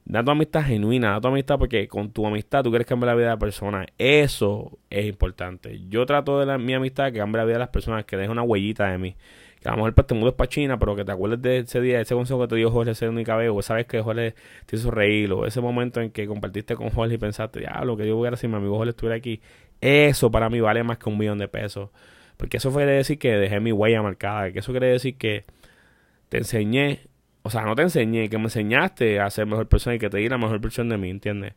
Da 0.04 0.22
tu 0.22 0.30
amistad 0.30 0.62
genuina, 0.62 1.10
da 1.10 1.20
tu 1.20 1.28
amistad 1.28 1.58
porque 1.58 1.88
con 1.88 2.12
tu 2.12 2.24
amistad 2.24 2.62
tú 2.62 2.70
quieres 2.70 2.86
cambiar 2.86 3.08
la 3.08 3.14
vida 3.16 3.26
de 3.26 3.32
la 3.32 3.38
persona. 3.40 3.86
Eso 3.98 4.78
es 4.88 5.04
importante. 5.06 5.80
Yo 5.88 6.06
trato 6.06 6.38
de 6.38 6.46
la, 6.46 6.58
mi 6.58 6.74
amistad 6.74 7.10
que 7.10 7.18
cambie 7.18 7.38
la 7.38 7.44
vida 7.44 7.54
de 7.54 7.58
las 7.58 7.70
personas, 7.70 8.04
que 8.04 8.16
deje 8.16 8.30
una 8.30 8.42
huellita 8.42 8.86
de 8.86 8.98
mí. 8.98 9.16
Que 9.60 9.68
a 9.68 9.72
lo 9.72 9.78
mejor 9.78 9.94
pues, 9.94 10.06
te 10.06 10.14
mudes 10.14 10.34
para 10.34 10.48
China, 10.48 10.78
pero 10.78 10.94
que 10.94 11.04
te 11.04 11.10
acuerdes 11.10 11.42
de 11.42 11.58
ese 11.58 11.80
día, 11.80 12.00
ese 12.00 12.14
consejo 12.14 12.40
que 12.42 12.46
te 12.46 12.54
dio 12.54 12.70
Jorge 12.70 12.92
ese 12.92 13.08
único 13.08 13.32
o 13.34 13.62
sabes 13.62 13.86
que 13.86 14.00
Jorge 14.00 14.36
te 14.66 14.76
hizo 14.76 14.92
reír, 14.92 15.32
o 15.32 15.44
ese 15.44 15.60
momento 15.60 16.00
en 16.00 16.12
que 16.12 16.28
compartiste 16.28 16.76
con 16.76 16.90
Jorge 16.90 17.16
y 17.16 17.18
pensaste, 17.18 17.62
ya, 17.62 17.84
lo 17.84 17.96
que 17.96 18.06
yo 18.06 18.14
voy 18.14 18.26
a 18.26 18.28
hacer 18.28 18.38
si 18.38 18.48
mi 18.48 18.54
amigo 18.54 18.76
Jorge 18.76 18.90
estuviera 18.90 19.16
aquí, 19.16 19.40
eso 19.80 20.30
para 20.30 20.48
mí 20.48 20.60
vale 20.60 20.84
más 20.84 20.98
que 20.98 21.08
un 21.08 21.18
millón 21.18 21.38
de 21.38 21.48
pesos. 21.48 21.90
Porque 22.40 22.56
eso 22.56 22.72
quiere 22.72 22.92
decir 22.92 23.18
que 23.18 23.32
dejé 23.32 23.60
mi 23.60 23.70
huella 23.70 24.00
marcada. 24.00 24.50
Que 24.50 24.60
eso 24.60 24.72
quiere 24.72 24.86
decir 24.86 25.18
que 25.18 25.44
te 26.30 26.38
enseñé. 26.38 27.00
O 27.42 27.50
sea, 27.50 27.62
no 27.66 27.74
te 27.74 27.82
enseñé, 27.82 28.30
que 28.30 28.38
me 28.38 28.44
enseñaste 28.44 29.20
a 29.20 29.28
ser 29.28 29.44
mejor 29.46 29.68
persona 29.68 29.96
y 29.96 29.98
que 29.98 30.08
te 30.08 30.16
di 30.16 30.26
la 30.26 30.38
mejor 30.38 30.58
versión 30.58 30.88
de 30.88 30.96
mí, 30.96 31.10
¿entiendes? 31.10 31.52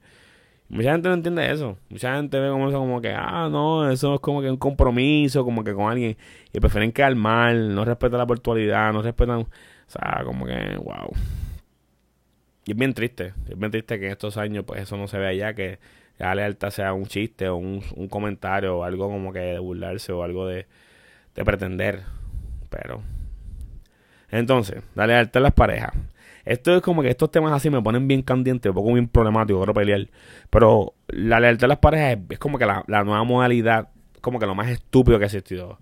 Mucha 0.67 0.91
gente 0.91 1.07
no 1.07 1.15
entiende 1.15 1.49
eso. 1.49 1.77
Mucha 1.89 2.17
gente 2.17 2.37
ve 2.37 2.49
como 2.49 2.67
eso 2.67 2.79
como 2.79 2.99
que, 2.99 3.13
ah, 3.15 3.47
no, 3.49 3.89
eso 3.89 4.15
es 4.15 4.19
como 4.19 4.41
que 4.41 4.51
un 4.51 4.57
compromiso, 4.57 5.45
como 5.45 5.63
que 5.63 5.73
con 5.73 5.89
alguien. 5.89 6.17
Y 6.51 6.59
prefieren 6.59 6.91
quedar 6.91 7.15
mal, 7.15 7.73
no 7.73 7.85
respetan 7.85 8.19
la 8.19 8.25
virtualidad, 8.25 8.91
no 8.91 9.01
respetan. 9.01 9.39
O 9.39 9.47
sea, 9.87 10.21
como 10.25 10.45
que, 10.45 10.75
wow. 10.83 11.13
Y 12.65 12.71
es 12.71 12.77
bien 12.77 12.93
triste. 12.93 13.33
Es 13.47 13.57
bien 13.57 13.71
triste 13.71 13.99
que 13.99 14.07
en 14.07 14.11
estos 14.11 14.35
años, 14.35 14.65
pues 14.67 14.81
eso 14.81 14.97
no 14.97 15.07
se 15.07 15.17
ve 15.17 15.27
allá, 15.27 15.53
que 15.53 15.79
la 16.17 16.35
lealtad 16.35 16.69
sea 16.69 16.93
un 16.93 17.05
chiste 17.05 17.47
o 17.49 17.55
un, 17.57 17.81
comentario 18.09 18.77
o 18.77 18.83
algo 18.83 19.09
como 19.09 19.33
que 19.33 19.39
de 19.39 19.59
burlarse 19.59 20.11
o 20.11 20.23
algo 20.23 20.47
de, 20.47 20.67
pretender. 21.33 22.03
Pero. 22.69 23.01
Entonces, 24.29 24.83
la 24.95 25.07
lealtad 25.07 25.41
a 25.41 25.43
las 25.43 25.53
parejas. 25.53 25.93
Esto 26.45 26.75
es 26.75 26.81
como 26.81 27.01
que 27.01 27.09
estos 27.09 27.31
temas 27.31 27.53
así 27.53 27.69
me 27.69 27.81
ponen 27.81 28.07
bien 28.07 28.21
candentes, 28.21 28.69
un 28.69 28.75
poco 28.75 28.93
bien 28.93 29.07
problemático, 29.07 29.59
quiero 29.59 29.73
pelear. 29.73 30.07
Pero 30.49 30.93
la 31.07 31.39
lealtad 31.39 31.65
a 31.65 31.67
las 31.69 31.79
parejas 31.79 32.17
es, 32.29 32.39
como 32.39 32.57
que 32.57 32.65
la, 32.65 32.83
nueva 32.87 33.23
modalidad, 33.23 33.89
como 34.21 34.39
que 34.39 34.45
lo 34.45 34.55
más 34.55 34.69
estúpido 34.69 35.17
que 35.19 35.25
ha 35.25 35.27
existido. 35.27 35.79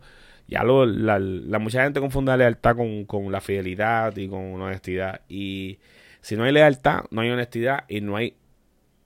Ya 0.48 0.64
lo, 0.64 0.86
la, 0.86 1.18
la, 1.20 1.60
mucha 1.60 1.84
gente 1.84 2.00
confunde 2.00 2.32
la 2.32 2.38
lealtad 2.38 2.76
con, 2.76 3.06
con 3.06 3.32
la 3.32 3.42
fidelidad 3.42 4.16
y 4.18 4.28
con 4.28 4.60
la 4.60 4.66
honestidad. 4.66 5.22
Y 5.30 5.80
si 6.22 6.36
no 6.36 6.44
hay 6.44 6.52
lealtad, 6.52 7.06
no 7.10 7.22
hay 7.22 7.32
honestidad 7.32 7.86
y 7.88 8.02
no 8.02 8.18
hay 8.18 8.36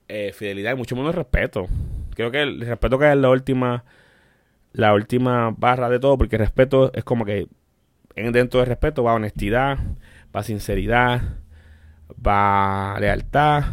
eh, 0.07 0.31
fidelidad 0.33 0.73
y 0.73 0.75
mucho 0.75 0.95
menos 0.95 1.15
respeto. 1.15 1.67
Creo 2.15 2.31
que 2.31 2.41
el 2.41 2.61
respeto 2.61 2.97
que 2.99 3.11
es 3.11 3.17
la 3.17 3.29
última, 3.29 3.83
la 4.73 4.93
última 4.93 5.51
barra 5.57 5.89
de 5.89 5.99
todo, 5.99 6.17
porque 6.17 6.37
respeto 6.37 6.91
es 6.93 7.03
como 7.03 7.25
que 7.25 7.47
dentro 8.15 8.59
del 8.59 8.69
respeto 8.69 9.03
va 9.03 9.13
honestidad, 9.13 9.77
va 10.35 10.43
sinceridad, 10.43 11.21
va 12.25 12.97
lealtad. 12.99 13.63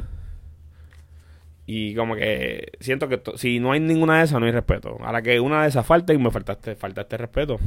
Y 1.67 1.95
como 1.95 2.17
que 2.17 2.73
siento 2.81 3.09
que 3.09 3.23
si 3.37 3.61
no 3.61 3.73
hay 3.73 3.81
ninguna 3.81 4.19
de 4.19 4.25
esas, 4.25 4.41
no 4.41 4.47
hay 4.47 4.53
respeto. 4.53 4.99
Ahora 5.01 5.23
que 5.23 5.41
una 5.41 5.63
de 5.63 5.69
esas 5.69 5.87
falta 5.87 6.13
y 6.13 6.19
me 6.19 6.31
faltaste, 6.31 6.75
faltaste 6.75 7.17
respeto. 7.17 7.59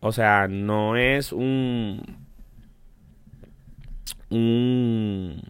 O 0.00 0.12
sea, 0.12 0.48
no 0.48 0.96
es 0.96 1.32
un. 1.32 2.18
Un 4.30 5.42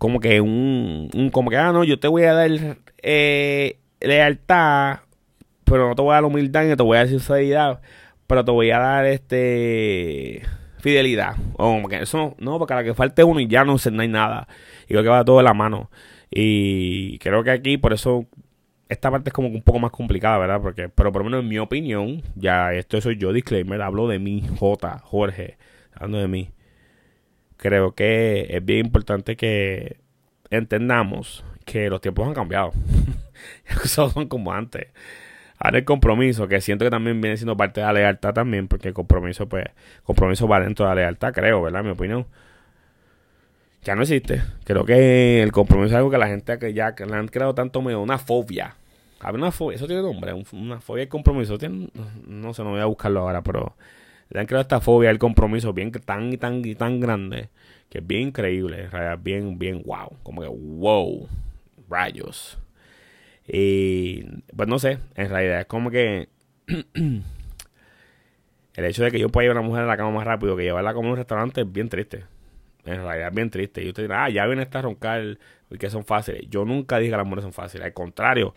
como 0.00 0.18
que 0.18 0.40
un, 0.40 1.10
un, 1.14 1.28
como 1.28 1.50
que, 1.50 1.58
ah, 1.58 1.72
no, 1.72 1.84
yo 1.84 2.00
te 2.00 2.08
voy 2.08 2.22
a 2.22 2.32
dar 2.32 2.50
eh, 3.02 3.78
lealtad, 4.00 5.00
pero 5.64 5.90
no 5.90 5.94
te 5.94 6.00
voy 6.00 6.12
a 6.12 6.14
dar 6.14 6.24
humildad 6.24 6.64
ni 6.64 6.74
te 6.74 6.82
voy 6.82 6.96
a 6.96 7.00
dar 7.00 7.08
sinceridad, 7.08 7.82
pero 8.26 8.42
te 8.42 8.50
voy 8.50 8.70
a 8.70 8.78
dar 8.78 9.04
este 9.04 10.40
fidelidad. 10.78 11.36
O 11.52 11.74
como 11.74 11.88
que 11.90 11.98
eso 11.98 12.34
no, 12.38 12.58
porque 12.58 12.72
a 12.72 12.76
la 12.76 12.84
que 12.84 12.94
falte 12.94 13.24
uno 13.24 13.40
y 13.40 13.46
ya 13.46 13.62
no, 13.66 13.76
no 13.92 14.02
hay 14.02 14.08
nada. 14.08 14.48
Y 14.84 14.94
creo 14.94 15.02
que 15.02 15.08
va 15.10 15.22
todo 15.22 15.36
de 15.36 15.42
la 15.42 15.52
mano. 15.52 15.90
Y 16.30 17.18
creo 17.18 17.44
que 17.44 17.50
aquí, 17.50 17.76
por 17.76 17.92
eso 17.92 18.26
esta 18.88 19.10
parte 19.10 19.28
es 19.28 19.34
como 19.34 19.48
un 19.48 19.62
poco 19.62 19.80
más 19.80 19.90
complicada, 19.90 20.38
¿verdad? 20.38 20.62
Porque, 20.62 20.88
pero 20.88 21.12
por 21.12 21.20
lo 21.20 21.26
menos 21.26 21.42
en 21.42 21.48
mi 21.48 21.58
opinión, 21.58 22.22
ya 22.36 22.72
esto 22.72 22.98
soy 23.02 23.18
yo, 23.18 23.34
disclaimer, 23.34 23.82
hablo 23.82 24.08
de 24.08 24.18
mí, 24.18 24.48
J, 24.58 24.98
Jorge, 25.04 25.58
hablando 25.92 26.20
de 26.20 26.28
mí. 26.28 26.50
Creo 27.60 27.94
que 27.94 28.46
es 28.48 28.64
bien 28.64 28.86
importante 28.86 29.36
que 29.36 29.98
entendamos 30.48 31.44
que 31.66 31.90
los 31.90 32.00
tiempos 32.00 32.26
han 32.26 32.32
cambiado. 32.32 32.72
son 33.84 34.28
como 34.28 34.50
antes. 34.54 34.86
Ahora 35.58 35.76
el 35.76 35.84
compromiso, 35.84 36.48
que 36.48 36.62
siento 36.62 36.86
que 36.86 36.90
también 36.90 37.20
viene 37.20 37.36
siendo 37.36 37.58
parte 37.58 37.80
de 37.80 37.86
la 37.86 37.92
lealtad 37.92 38.32
también, 38.32 38.66
porque 38.66 38.88
el 38.88 38.94
compromiso, 38.94 39.46
pues, 39.46 39.66
compromiso 40.04 40.48
va 40.48 40.58
dentro 40.58 40.86
de 40.86 40.94
la 40.94 41.02
lealtad, 41.02 41.34
creo, 41.34 41.60
¿verdad? 41.60 41.84
Mi 41.84 41.90
opinión. 41.90 42.26
Ya 43.82 43.94
no 43.94 44.02
existe. 44.02 44.42
Creo 44.64 44.86
que 44.86 45.42
el 45.42 45.52
compromiso 45.52 45.88
es 45.88 45.98
algo 45.98 46.10
que 46.10 46.16
la 46.16 46.28
gente 46.28 46.58
que 46.58 46.72
ya 46.72 46.94
que 46.94 47.04
le 47.04 47.14
han 47.14 47.28
creado 47.28 47.54
tanto 47.54 47.82
miedo, 47.82 48.00
una 48.00 48.16
fobia. 48.16 48.76
Había 49.20 49.38
una 49.38 49.52
fobia, 49.52 49.76
eso 49.76 49.86
tiene 49.86 50.00
nombre, 50.00 50.32
una 50.52 50.80
fobia 50.80 51.02
del 51.02 51.10
compromiso. 51.10 51.58
no 52.26 52.54
sé, 52.54 52.64
no 52.64 52.70
voy 52.70 52.80
a 52.80 52.86
buscarlo 52.86 53.20
ahora, 53.20 53.42
pero 53.42 53.76
le 54.30 54.40
han 54.40 54.46
creado 54.46 54.62
esta 54.62 54.80
fobia 54.80 55.08
del 55.08 55.18
compromiso 55.18 55.72
bien 55.72 55.92
tan 55.92 56.32
y 56.32 56.36
tan 56.36 56.64
y 56.64 56.74
tan 56.74 57.00
grande 57.00 57.50
que 57.90 57.98
es 57.98 58.06
bien 58.06 58.28
increíble, 58.28 58.88
bien, 59.20 59.58
bien 59.58 59.82
wow, 59.84 60.16
como 60.22 60.42
que 60.42 60.48
wow, 60.48 61.28
rayos. 61.88 62.58
Y 63.46 64.22
pues 64.56 64.68
no 64.68 64.78
sé, 64.78 64.98
en 65.16 65.28
realidad 65.28 65.60
es 65.60 65.66
como 65.66 65.90
que 65.90 66.28
el 68.74 68.84
hecho 68.84 69.02
de 69.02 69.10
que 69.10 69.18
yo 69.18 69.28
pueda 69.28 69.44
llevar 69.44 69.56
a 69.56 69.60
una 69.60 69.68
mujer 69.68 69.84
a 69.84 69.86
la 69.86 69.96
cama 69.96 70.12
más 70.12 70.24
rápido 70.24 70.56
que 70.56 70.62
llevarla 70.62 70.94
como 70.94 71.10
un 71.10 71.16
restaurante 71.16 71.62
es 71.62 71.72
bien 71.72 71.88
triste. 71.88 72.24
En 72.84 73.02
realidad 73.02 73.28
es 73.28 73.34
bien 73.34 73.50
triste. 73.50 73.82
Y 73.84 73.88
usted 73.88 74.04
dirá, 74.04 74.24
ah, 74.24 74.30
ya 74.30 74.46
viene 74.46 74.62
esta 74.62 74.80
roncar 74.80 75.38
y 75.70 75.78
que 75.78 75.90
son 75.90 76.04
fáciles. 76.04 76.44
Yo 76.48 76.64
nunca 76.64 76.98
dije 76.98 77.10
que 77.10 77.16
las 77.16 77.26
mujeres 77.26 77.44
son 77.44 77.52
fáciles. 77.52 77.84
Al 77.86 77.92
contrario, 77.92 78.54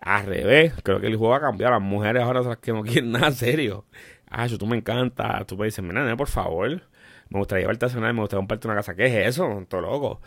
al 0.00 0.26
revés, 0.26 0.72
creo 0.82 1.00
que 1.00 1.08
el 1.08 1.16
juego 1.16 1.32
va 1.32 1.38
a 1.38 1.40
cambiar. 1.40 1.72
Las 1.72 1.82
mujeres 1.82 2.22
ahora 2.22 2.40
son 2.40 2.50
las 2.50 2.58
que 2.58 2.72
no 2.72 2.82
quieren 2.84 3.12
nada 3.12 3.32
serio. 3.32 3.84
Ah, 4.30 4.46
eso 4.46 4.58
tú 4.58 4.66
me 4.66 4.76
encanta. 4.76 5.44
Tú 5.46 5.56
me 5.56 5.66
dices, 5.66 5.84
mira, 5.84 6.16
por 6.16 6.28
favor. 6.28 6.82
Me 7.28 7.38
gustaría 7.38 7.62
llevarte 7.62 7.86
a 7.86 7.88
cenar, 7.88 8.12
me 8.14 8.20
gustaría 8.20 8.40
comprarte 8.40 8.68
una 8.68 8.76
casa. 8.76 8.94
¿Qué 8.94 9.06
es 9.06 9.28
eso? 9.28 9.64
Todo 9.68 9.80
loco. 9.82 10.20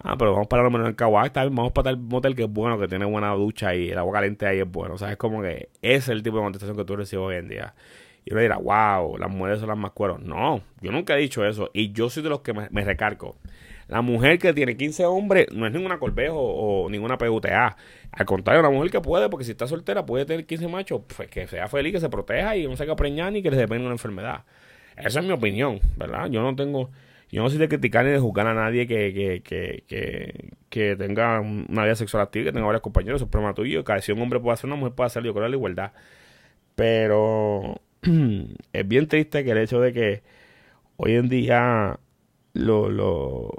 Ah, 0.00 0.16
pero 0.16 0.32
vamos 0.32 0.46
para 0.46 0.62
lo 0.62 0.70
menos 0.70 0.88
en 0.88 0.94
Kawai, 0.94 1.26
está 1.26 1.42
bien, 1.42 1.56
vamos 1.56 1.72
para 1.72 1.90
tal 1.90 1.98
motel 1.98 2.36
que 2.36 2.44
es 2.44 2.48
bueno, 2.48 2.78
que 2.78 2.86
tiene 2.86 3.04
buena 3.04 3.32
ducha 3.32 3.74
y 3.74 3.90
el 3.90 3.98
agua 3.98 4.12
caliente 4.12 4.46
ahí 4.46 4.60
es 4.60 4.70
bueno. 4.70 4.94
O 4.94 4.98
sea, 4.98 5.10
es 5.10 5.16
como 5.16 5.42
que 5.42 5.70
ese 5.82 5.96
es 5.96 6.08
el 6.10 6.22
tipo 6.22 6.36
de 6.36 6.44
contestación 6.44 6.76
que 6.76 6.84
tú 6.84 6.96
recibes 6.96 7.24
hoy 7.24 7.36
en 7.36 7.48
día. 7.48 7.74
Y 8.24 8.32
uno 8.32 8.42
dirá, 8.42 8.58
wow, 8.58 9.16
las 9.18 9.30
mujeres 9.30 9.58
son 9.58 9.68
las 9.68 9.78
más 9.78 9.92
cueros. 9.92 10.20
No, 10.20 10.60
yo 10.80 10.92
nunca 10.92 11.16
he 11.16 11.20
dicho 11.20 11.44
eso. 11.44 11.70
Y 11.72 11.92
yo 11.92 12.10
soy 12.10 12.22
de 12.22 12.28
los 12.28 12.40
que 12.42 12.52
me, 12.52 12.84
recargo. 12.84 13.36
La 13.88 14.02
mujer 14.02 14.38
que 14.38 14.52
tiene 14.52 14.76
15 14.76 15.06
hombres 15.06 15.46
no 15.52 15.66
es 15.66 15.72
ninguna 15.72 15.98
corbejo 15.98 16.38
o 16.38 16.90
ninguna 16.90 17.16
PUTA. 17.16 17.76
Al 18.12 18.26
contrario, 18.26 18.60
una 18.60 18.70
mujer 18.70 18.90
que 18.90 19.00
puede, 19.00 19.30
porque 19.30 19.44
si 19.44 19.52
está 19.52 19.66
soltera 19.66 20.04
puede 20.04 20.26
tener 20.26 20.44
15 20.44 20.68
machos, 20.68 21.02
pues 21.16 21.28
que 21.28 21.46
sea 21.46 21.68
feliz, 21.68 21.94
que 21.94 22.00
se 22.00 22.10
proteja 22.10 22.56
y 22.56 22.66
no 22.66 22.76
se 22.76 22.82
haga 22.82 22.96
preñar 22.96 23.32
ni 23.32 23.42
que 23.42 23.50
les 23.50 23.58
dependa 23.58 23.84
una 23.84 23.94
enfermedad. 23.94 24.44
Esa 24.96 25.20
es 25.20 25.26
mi 25.26 25.32
opinión, 25.32 25.80
¿verdad? 25.96 26.28
Yo 26.30 26.42
no 26.42 26.54
tengo, 26.54 26.90
yo 27.30 27.42
no 27.42 27.48
soy 27.48 27.58
de 27.58 27.68
criticar 27.68 28.04
ni 28.04 28.10
de 28.10 28.18
juzgar 28.18 28.46
a 28.46 28.54
nadie 28.54 28.86
que, 28.86 29.14
que, 29.14 29.42
que, 29.42 29.84
que, 29.86 30.50
que 30.68 30.96
tenga 30.96 31.40
una 31.40 31.84
vida 31.84 31.94
sexual 31.94 32.22
activa, 32.22 32.46
que 32.46 32.52
tenga 32.52 32.66
varios 32.66 32.82
compañeros, 32.82 33.18
eso 33.18 33.24
es 33.24 33.30
problema 33.30 33.54
tuyo. 33.54 33.84
Cada 33.84 34.02
si 34.02 34.12
un 34.12 34.20
hombre 34.20 34.38
puede 34.38 34.54
hacer, 34.54 34.66
una 34.66 34.76
mujer 34.76 34.94
puede 34.94 35.06
hacer, 35.06 35.22
yo 35.22 35.32
creo 35.32 35.48
la 35.48 35.56
igualdad. 35.56 35.92
Pero 36.74 37.80
es 38.72 38.88
bien 38.88 39.08
triste 39.08 39.44
que 39.44 39.50
el 39.52 39.58
hecho 39.58 39.80
de 39.80 39.92
que 39.92 40.22
hoy 40.96 41.14
en 41.14 41.28
día 41.28 41.98
lo, 42.54 42.88
lo, 42.90 43.52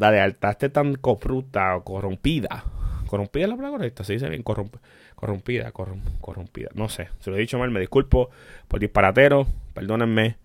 la 0.00 0.10
lealtad 0.10 0.50
esté 0.52 0.70
tan 0.70 0.94
corrupta 0.94 1.76
o 1.76 1.84
corrompida. 1.84 2.64
¿Corrompida 3.06 3.46
la 3.46 3.56
palabra 3.56 3.78
correcta? 3.78 4.02
Se 4.02 4.14
dice 4.14 4.28
bien 4.30 4.42
corrompida, 4.42 5.72
corrompida. 5.72 6.70
No 6.74 6.88
sé, 6.88 7.08
se 7.20 7.30
lo 7.30 7.36
he 7.36 7.40
dicho 7.40 7.58
mal, 7.58 7.70
me 7.70 7.80
disculpo 7.80 8.30
por 8.66 8.80
disparatero, 8.80 9.46
perdónenme, 9.74 10.36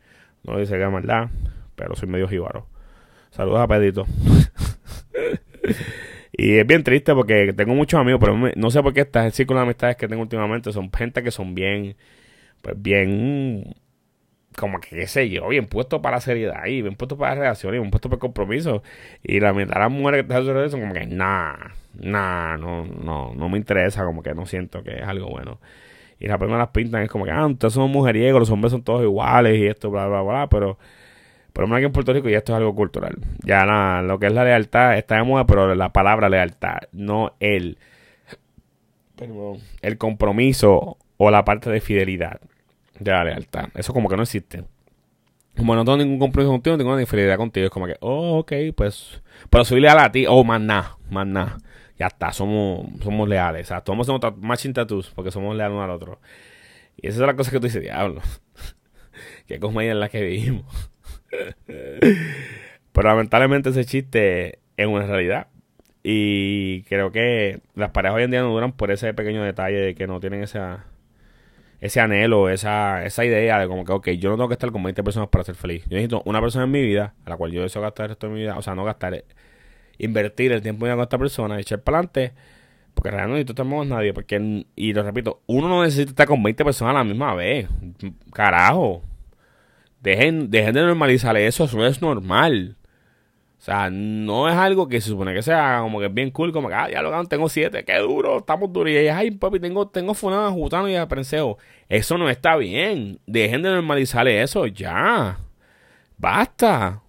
no 0.44 0.54
lo 0.54 0.60
dice 0.60 0.78
que 0.78 0.86
maldad, 0.88 1.30
pero 1.76 1.96
soy 1.96 2.10
medio 2.10 2.28
jíbaro. 2.28 2.68
Saludos 3.32 3.62
a 3.62 3.68
Pedito. 3.68 4.06
y 6.34 6.58
es 6.58 6.68
bien 6.68 6.84
triste 6.84 7.14
porque 7.14 7.54
tengo 7.54 7.76
muchos 7.76 8.00
amigos, 8.00 8.20
pero 8.20 8.38
no 8.56 8.72
sé 8.72 8.84
por 8.84 8.94
qué 8.94 9.02
estas 9.02 9.34
círculo 9.34 9.60
de 9.60 9.66
amistades 9.68 9.96
que 9.96 10.08
tengo 10.10 10.22
últimamente 10.22 10.74
son 10.74 10.92
gente 10.92 11.24
que 11.24 11.32
son 11.32 11.56
bien 11.56 11.96
pues 12.62 12.82
bien, 12.82 13.76
como 14.56 14.80
que 14.80 14.90
qué 14.90 15.08
sé 15.08 15.30
yo, 15.30 15.48
bien 15.50 15.68
puesto 15.68 16.02
para 16.02 16.18
la 16.18 16.22
seriedad 16.22 16.66
y 16.66 16.82
bien 16.82 16.96
puesto 16.96 17.18
para 17.18 17.36
la 17.36 17.42
relación 17.42 17.76
y 17.76 17.80
bien 17.80 17.92
puesto 17.92 18.10
para 18.10 18.18
el 18.18 18.22
compromiso. 18.22 18.84
Y 19.24 19.40
la 19.40 19.54
mitad 19.54 19.76
de 19.76 19.80
las 19.80 19.92
mujeres 19.92 20.26
que 20.26 20.34
están 20.34 20.58
eso 20.58 20.70
son 20.70 20.82
como 20.82 20.94
que, 20.94 21.06
nah, 21.06 21.56
nah, 21.94 22.58
no, 22.58 22.86
no, 22.86 23.34
no 23.36 23.50
me 23.50 23.58
interesa, 23.58 24.06
como 24.06 24.24
que 24.24 24.34
no 24.34 24.46
siento 24.46 24.84
que 24.84 24.98
es 24.98 25.04
algo 25.04 25.30
bueno. 25.30 25.60
Y 26.20 26.28
la 26.28 26.38
primera 26.38 26.60
las 26.60 26.70
pintan 26.70 27.04
es 27.04 27.10
como 27.10 27.26
que, 27.26 27.32
ah, 27.32 27.46
ustedes 27.46 27.74
son 27.74 27.92
mujeriegos, 27.92 28.40
los 28.40 28.50
hombres 28.50 28.72
son 28.72 28.84
todos 28.84 29.04
iguales 29.04 29.58
y 29.58 29.68
esto, 29.68 29.92
bla, 29.92 30.08
bla, 30.08 30.22
bla, 30.22 30.48
pero 30.50 30.78
por 31.54 31.64
lo 31.64 31.68
menos 31.68 31.78
aquí 31.78 31.86
en 31.86 31.92
Puerto 31.92 32.14
Rico 32.14 32.30
ya 32.30 32.40
esto 32.40 32.54
es 32.54 32.58
algo 32.58 32.76
cultural. 32.76 33.18
Ya 33.44 33.66
nada, 33.66 34.02
lo 34.02 34.20
que 34.20 34.28
es 34.28 34.34
la 34.34 34.44
lealtad 34.44 34.98
está 34.98 35.18
de 35.18 35.24
moda, 35.24 35.46
pero 35.46 35.74
la 35.76 35.92
palabra 35.94 36.30
lealtad, 36.30 36.80
no 36.92 37.34
el, 37.40 37.78
el 39.82 39.98
compromiso 39.98 40.98
o 41.18 41.32
la 41.32 41.46
parte 41.46 41.70
de 41.70 41.82
fidelidad 41.82 42.40
de 43.00 43.12
la 43.12 43.24
lealtad. 43.24 43.70
Eso 43.75 43.94
como 43.94 44.10
que 44.10 44.16
no 44.16 44.24
existe. 44.24 44.64
Como 45.58 45.75
no 45.75 45.86
tengo 45.86 45.98
ningún 45.98 46.20
compromiso 46.20 46.52
contigo, 46.52 46.74
no 46.74 46.78
tengo 46.78 46.92
ninguna 46.92 47.06
fidelidad 47.06 47.38
contigo. 47.38 47.66
Es 47.66 47.72
como 47.72 47.88
que, 47.88 47.96
oh, 48.02 48.40
ok, 48.40 48.52
pues. 48.75 49.22
Pero 49.50 49.64
soy 49.64 49.80
leal 49.80 50.00
a 50.00 50.12
ti. 50.12 50.25
Oh, 50.28 50.44
más 50.44 50.60
nada, 50.60 50.98
más 51.10 51.25
nada. 51.25 51.58
Ya 51.98 52.08
está, 52.08 52.34
somos, 52.34 52.88
somos 53.02 53.30
leales. 53.30 53.68
O 53.68 53.70
sea, 53.70 53.82
todos 53.82 54.06
somos 54.06 54.22
matching 54.38 54.74
tattoos 54.74 55.12
porque 55.16 55.32
somos 55.32 55.56
leales 55.56 55.74
uno 55.74 55.84
al 55.84 55.92
otro. 55.92 56.20
Y 56.98 57.08
esa 57.08 57.22
es 57.22 57.28
la 57.28 57.36
cosa 57.36 57.52
que 57.52 57.60
tú 57.60 57.68
dices, 57.68 57.82
diablo. 57.82 58.22
Qué 59.48 59.60
comedia 59.60 59.92
en 59.92 60.00
la 60.00 60.10
que 60.10 60.22
vivimos. 60.22 60.92
Pero 61.66 63.10
lamentablemente 63.10 63.70
ese 63.70 63.86
chiste 63.86 64.60
es 64.75 64.88
una 64.88 65.06
realidad. 65.06 65.48
Y 66.04 66.84
creo 66.84 67.12
que 67.12 67.62
las 67.75 67.92
parejas 67.92 68.18
hoy 68.18 68.24
en 68.24 68.32
día 68.32 68.42
no 68.42 68.50
duran 68.52 68.74
por 68.74 68.92
ese 68.92 69.14
pequeño 69.14 69.44
detalle 69.44 69.78
de 69.78 69.96
que 69.96 70.06
no 70.06 70.20
tienen 70.20 70.44
esa 70.44 70.86
ese 71.86 72.01
anhelo, 72.01 72.50
esa, 72.50 73.06
esa 73.06 73.24
idea 73.25 73.60
de 73.60 73.68
como 73.68 73.86
que, 73.86 73.92
ok, 73.92 74.10
yo 74.12 74.30
no 74.30 74.36
tengo 74.36 74.48
que 74.48 74.54
estar 74.54 74.72
con 74.72 74.84
20 74.84 75.04
personas 75.04 75.30
para 75.30 75.44
ser 75.44 75.56
feliz. 75.56 75.84
Yo 75.84 75.92
necesito 75.92 76.22
una 76.25 76.42
persona 76.42 76.65
en 76.65 76.72
mi 76.72 76.82
vida, 76.82 77.13
a 77.25 77.30
la 77.30 77.38
cual 77.38 77.51
yo 77.51 77.62
deseo 77.62 77.82
gastar 77.82 78.06
el 78.06 78.10
resto 78.10 78.27
de 78.27 78.34
mi 78.34 78.39
vida, 78.42 78.58
o 78.58 78.62
sea, 78.62 78.75
no 78.75 78.84
gastar, 78.84 79.13
eh, 79.13 79.25
invertir 79.98 80.51
el 80.51 80.62
tiempo 80.62 80.86
con 80.88 81.00
esta 81.00 81.18
persona, 81.18 81.60
echar 81.60 81.82
para 81.82 82.00
adelante, 82.00 82.34
porque 82.94 83.12
realmente 83.12 83.30
no 83.30 83.36
necesito 83.36 83.63
estar 83.63 83.88
nadie, 83.88 84.13
porque, 84.13 84.65
y 84.75 84.94
lo 84.94 85.04
repito, 85.04 85.42
uno 85.48 85.68
no 85.68 85.84
necesita 85.84 86.10
estar 86.10 86.27
con 86.27 86.42
20 86.42 86.65
personas 86.65 86.96
a 86.96 86.98
la 87.00 87.04
misma 87.04 87.36
vez. 87.36 87.68
Carajo. 88.34 89.04
Dejen, 90.01 90.50
dejen 90.51 90.74
de 90.74 90.82
normalizar 90.82 91.36
eso, 91.38 91.65
eso 91.65 91.86
es 91.86 92.01
normal. 92.01 92.77
O 93.66 93.68
sea, 93.68 93.90
no 93.90 94.48
es 94.48 94.54
algo 94.56 94.88
que 94.88 95.02
se 95.02 95.10
supone 95.10 95.34
que 95.34 95.42
sea 95.42 95.80
como 95.82 96.00
que 96.00 96.06
es 96.06 96.14
bien 96.14 96.30
cool, 96.30 96.54
como 96.54 96.68
que, 96.68 96.76
ah, 96.76 96.88
ya 96.88 97.02
lo 97.02 97.26
tengo 97.26 97.50
siete, 97.50 97.84
qué 97.84 97.98
duro, 97.98 98.38
estamos 98.38 98.72
duros. 98.72 98.92
Y 98.92 98.98
ay, 99.08 99.32
papi, 99.32 99.60
tengo, 99.60 99.88
tengo 99.88 100.14
funado, 100.14 100.52
jutano 100.52 100.88
y 100.88 100.96
aprenseo. 100.96 101.58
Eso 101.90 102.20
no 102.20 102.30
está 102.30 102.58
bien. 102.58 103.20
Dejen 103.26 103.64
de 103.64 103.72
normalizar 103.72 104.28
eso 104.28 104.68
ya. 104.68 105.40
Basta. 106.16 107.02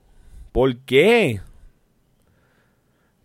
¿Por 0.52 0.78
qué? 0.78 1.42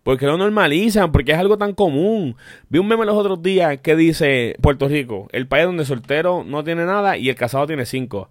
¿Por 0.02 0.18
qué 0.18 0.26
lo 0.26 0.36
normalizan? 0.36 1.10
Porque 1.10 1.32
es 1.32 1.38
algo 1.38 1.56
tan 1.56 1.72
común. 1.72 2.36
Vi 2.68 2.80
un 2.80 2.86
meme 2.86 3.06
los 3.06 3.16
otros 3.16 3.42
días 3.42 3.78
que 3.78 3.96
dice 3.96 4.56
Puerto 4.60 4.88
Rico, 4.88 5.28
el 5.32 5.46
país 5.46 5.64
donde 5.64 5.84
el 5.84 5.86
soltero 5.86 6.44
no 6.44 6.64
tiene 6.64 6.84
nada 6.84 7.16
y 7.16 7.30
el 7.30 7.34
casado 7.36 7.66
tiene 7.66 7.86
cinco. 7.86 8.28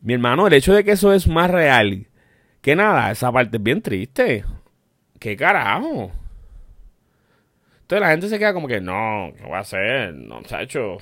Mi 0.00 0.14
hermano, 0.14 0.46
el 0.46 0.54
hecho 0.54 0.72
de 0.72 0.84
que 0.84 0.92
eso 0.92 1.12
es 1.12 1.28
más 1.28 1.50
real 1.50 2.06
que 2.60 2.76
nada, 2.76 3.10
esa 3.10 3.32
parte 3.32 3.56
es 3.56 3.62
bien 3.62 3.82
triste. 3.82 4.44
¿Qué 5.18 5.36
carajo? 5.36 6.10
Entonces 7.82 8.00
la 8.00 8.10
gente 8.10 8.28
se 8.28 8.38
queda 8.38 8.54
como 8.54 8.68
que, 8.68 8.80
no, 8.80 9.32
¿qué 9.36 9.42
voy 9.44 9.54
a 9.54 9.58
hacer? 9.58 10.14
No, 10.14 10.40
hecho 10.60 10.98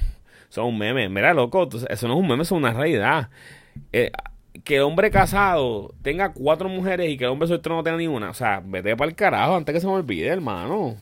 son 0.48 0.66
un 0.66 0.78
meme. 0.78 1.08
Mira, 1.08 1.34
loco, 1.34 1.68
eso 1.88 2.08
no 2.08 2.14
es 2.14 2.20
un 2.20 2.28
meme, 2.28 2.42
eso 2.42 2.54
es 2.54 2.58
una 2.58 2.72
realidad. 2.72 3.30
Eh, 3.92 4.10
que 4.64 4.76
el 4.76 4.82
hombre 4.82 5.10
casado 5.10 5.94
tenga 6.02 6.32
cuatro 6.32 6.68
mujeres 6.68 7.10
y 7.10 7.16
que 7.16 7.24
el 7.24 7.30
hombre 7.30 7.48
soltero 7.48 7.76
no 7.76 7.82
tenga 7.82 7.98
ni 7.98 8.06
una. 8.06 8.30
O 8.30 8.34
sea, 8.34 8.62
vete 8.64 8.96
para 8.96 9.10
el 9.10 9.16
carajo 9.16 9.56
antes 9.56 9.72
que 9.72 9.80
se 9.80 9.86
me 9.86 9.92
olvide, 9.92 10.26
hermano. 10.28 10.96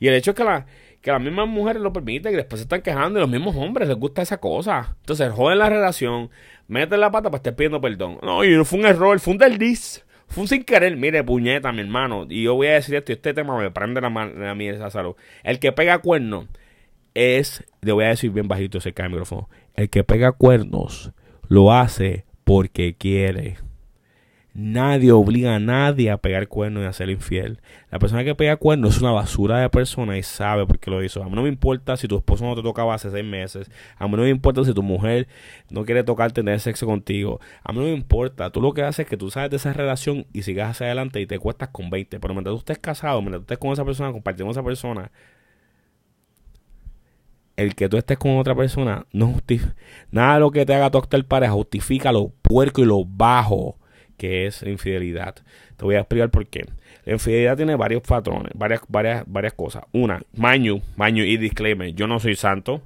Y 0.00 0.08
el 0.08 0.14
hecho 0.14 0.32
es 0.32 0.36
que 0.36 0.44
la, 0.44 0.66
que 1.00 1.12
las 1.12 1.20
mismas 1.20 1.46
mujeres 1.46 1.82
lo 1.82 1.92
permiten 1.92 2.32
y 2.32 2.36
después 2.36 2.60
se 2.60 2.64
están 2.64 2.82
quejando 2.82 3.18
y 3.18 3.22
los 3.22 3.30
mismos 3.30 3.54
hombres 3.56 3.88
les 3.88 3.96
gusta 3.96 4.22
esa 4.22 4.38
cosa. 4.38 4.96
Entonces 5.00 5.32
joden 5.32 5.58
la 5.58 5.68
relación, 5.68 6.30
meten 6.68 7.00
la 7.00 7.10
pata 7.10 7.30
para 7.30 7.38
estar 7.38 7.54
pidiendo 7.54 7.80
perdón. 7.80 8.18
No, 8.22 8.44
y 8.44 8.50
no 8.50 8.64
fue 8.64 8.78
un 8.78 8.86
error, 8.86 9.18
fue 9.20 9.32
un 9.32 9.38
desliz. 9.38 10.04
Fue 10.26 10.42
un 10.42 10.48
sin 10.48 10.64
querer, 10.64 10.96
mire, 10.96 11.22
puñeta, 11.22 11.70
mi 11.70 11.80
hermano. 11.80 12.26
Y 12.28 12.44
yo 12.44 12.54
voy 12.54 12.68
a 12.68 12.74
decir 12.74 12.94
esto, 12.94 13.12
y 13.12 13.14
este 13.14 13.34
tema 13.34 13.56
me 13.58 13.70
prende 13.70 14.00
la 14.00 14.10
mano 14.10 14.48
a 14.48 14.54
mí 14.54 14.66
esa 14.66 14.90
salud. 14.90 15.14
El 15.42 15.58
que 15.60 15.70
pega 15.72 15.98
cuernos 15.98 16.46
es, 17.14 17.64
le 17.82 17.92
voy 17.92 18.04
a 18.04 18.08
decir 18.08 18.30
bien 18.30 18.48
bajito 18.48 18.78
del 18.78 19.10
micrófono, 19.10 19.48
el 19.74 19.90
que 19.90 20.02
pega 20.02 20.32
cuernos 20.32 21.12
lo 21.48 21.72
hace 21.72 22.24
porque 22.44 22.96
quiere. 22.96 23.58
Nadie 24.56 25.10
obliga 25.10 25.56
a 25.56 25.58
nadie 25.58 26.12
a 26.12 26.18
pegar 26.18 26.46
cuernos 26.46 26.84
y 26.84 26.86
a 26.86 26.92
ser 26.92 27.10
infiel. 27.10 27.60
La 27.90 27.98
persona 27.98 28.22
que 28.22 28.36
pega 28.36 28.56
cuernos 28.56 28.94
es 28.94 29.02
una 29.02 29.10
basura 29.10 29.58
de 29.58 29.68
persona 29.68 30.16
y 30.16 30.22
sabe 30.22 30.64
por 30.64 30.78
qué 30.78 30.92
lo 30.92 31.02
hizo. 31.02 31.24
A 31.24 31.28
mí 31.28 31.34
no 31.34 31.42
me 31.42 31.48
importa 31.48 31.96
si 31.96 32.06
tu 32.06 32.16
esposo 32.16 32.44
no 32.44 32.54
te 32.54 32.62
tocaba 32.62 32.94
hace 32.94 33.10
seis 33.10 33.24
meses. 33.24 33.68
A 33.98 34.06
mí 34.06 34.12
no 34.12 34.22
me 34.22 34.28
importa 34.28 34.64
si 34.64 34.72
tu 34.72 34.84
mujer 34.84 35.26
no 35.70 35.84
quiere 35.84 36.04
tocar 36.04 36.30
tener 36.30 36.60
sexo 36.60 36.86
contigo. 36.86 37.40
A 37.64 37.72
mí 37.72 37.80
no 37.80 37.86
me 37.86 37.94
importa. 37.94 38.50
Tú 38.50 38.60
lo 38.60 38.72
que 38.72 38.82
haces 38.82 39.00
es 39.00 39.10
que 39.10 39.16
tú 39.16 39.28
sabes 39.28 39.50
de 39.50 39.56
esa 39.56 39.72
relación 39.72 40.24
y 40.32 40.42
sigas 40.42 40.70
hacia 40.70 40.86
adelante 40.86 41.20
y 41.20 41.26
te 41.26 41.40
cuestas 41.40 41.70
con 41.70 41.90
20. 41.90 42.20
Pero 42.20 42.32
mientras 42.32 42.54
tú 42.54 42.58
estés 42.58 42.78
casado, 42.78 43.20
mientras 43.22 43.40
tú 43.40 43.46
estés 43.46 43.58
con 43.58 43.72
esa 43.72 43.84
persona, 43.84 44.12
compartiendo 44.12 44.52
esa 44.52 44.62
persona, 44.62 45.10
el 47.56 47.74
que 47.74 47.88
tú 47.88 47.96
estés 47.96 48.18
con 48.18 48.36
otra 48.38 48.54
persona 48.54 49.04
no 49.12 49.32
justifica. 49.32 49.74
Nada 50.12 50.34
de 50.34 50.40
lo 50.40 50.52
que 50.52 50.64
te 50.64 50.74
haga 50.74 50.92
tu 50.92 50.98
actual 50.98 51.24
pareja 51.24 51.54
justifica 51.54 52.12
lo 52.12 52.28
puerco 52.28 52.82
y 52.82 52.84
lo 52.84 53.04
bajo 53.04 53.78
que 54.16 54.46
es 54.46 54.62
la 54.62 54.70
infidelidad. 54.70 55.36
Te 55.76 55.84
voy 55.84 55.96
a 55.96 56.00
explicar 56.00 56.30
por 56.30 56.46
qué. 56.46 56.64
La 57.04 57.12
infidelidad 57.12 57.56
tiene 57.56 57.76
varios 57.76 58.02
patrones, 58.02 58.52
varias, 58.54 58.80
varias, 58.88 59.24
varias 59.26 59.52
cosas. 59.52 59.84
Una, 59.92 60.22
maño, 60.34 60.80
maño 60.96 61.24
y 61.24 61.36
disclaimer. 61.36 61.94
Yo 61.94 62.06
no 62.06 62.18
soy 62.18 62.34
santo, 62.34 62.82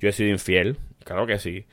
yo 0.00 0.08
he 0.08 0.12
sido 0.12 0.30
infiel, 0.30 0.76
claro 1.04 1.26
que 1.26 1.38
sí. 1.38 1.64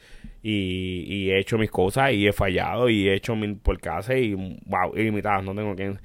Y, 0.41 1.29
he 1.31 1.39
hecho 1.39 1.57
mis 1.57 1.69
cosas 1.69 2.13
y 2.13 2.25
he 2.27 2.31
fallado 2.31 2.89
y 2.89 3.09
he 3.09 3.13
hecho 3.13 3.35
mi 3.35 3.53
por 3.55 3.79
casa 3.79 4.15
y 4.15 4.33
wow, 4.33 4.95
ilimitadas, 4.95 5.43
no 5.43 5.53
tengo 5.53 5.75
quien. 5.75 5.99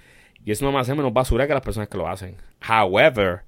Y 0.44 0.50
eso 0.50 0.64
no 0.64 0.72
me 0.72 0.80
hace 0.80 0.94
menos 0.94 1.12
basura 1.12 1.46
que 1.46 1.54
las 1.54 1.62
personas 1.62 1.88
que 1.88 1.96
lo 1.96 2.08
hacen. 2.08 2.36
However, 2.68 3.42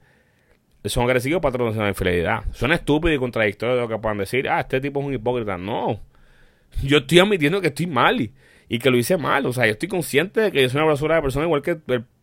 son 0.85 1.05
agresivos 1.05 1.43
patrones 1.43 1.75
de 1.75 1.83
la 1.83 1.89
infidelidad. 1.89 2.45
Suena 2.53 2.77
estúpido 2.77 3.15
y 3.15 3.19
contradictorio 3.19 3.75
de 3.75 3.83
lo 3.83 3.89
que 3.89 3.99
puedan 3.99 4.19
decir. 4.19 4.49
Ah, 4.49 4.61
este 4.61 4.81
tipo 4.81 5.01
es 5.01 5.07
un 5.07 5.15
hipócrita. 5.15 5.59
No. 5.59 6.01
Yo 6.83 6.99
estoy 6.99 7.19
admitiendo 7.19 7.61
que 7.61 7.69
estoy 7.69 7.87
mal 7.87 8.31
y 8.69 8.79
que 8.79 8.91
lo 8.91 8.97
hice 8.97 9.17
mal. 9.17 9.47
O 9.47 9.53
sea, 9.53 9.67
yo 9.67 9.73
estoy 9.73 9.89
consciente 9.89 10.41
de 10.41 10.53
que 10.53 10.63
yo 10.63 10.69
soy 10.69 10.81
una 10.81 10.91
basura 10.91 11.17
de 11.17 11.23
persona 11.23 11.47
igual 11.47 11.63
que 11.63 11.77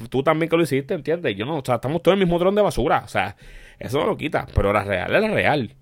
tú 0.09 0.23
también 0.23 0.49
que 0.49 0.57
lo 0.57 0.63
hiciste, 0.63 0.93
¿entiendes? 0.93 1.35
Yo 1.35 1.45
no, 1.45 1.57
o 1.57 1.65
sea, 1.65 1.75
estamos 1.75 2.01
todos 2.01 2.15
en 2.15 2.21
el 2.21 2.25
mismo 2.25 2.39
tron 2.39 2.55
de 2.55 2.61
basura. 2.61 3.03
O 3.05 3.07
sea, 3.07 3.35
eso 3.79 3.99
no 3.99 4.07
lo 4.07 4.17
quita. 4.17 4.47
Pero 4.53 4.73
la 4.73 4.83
real 4.83 5.15
es 5.15 5.21
la 5.21 5.29
real. 5.29 5.75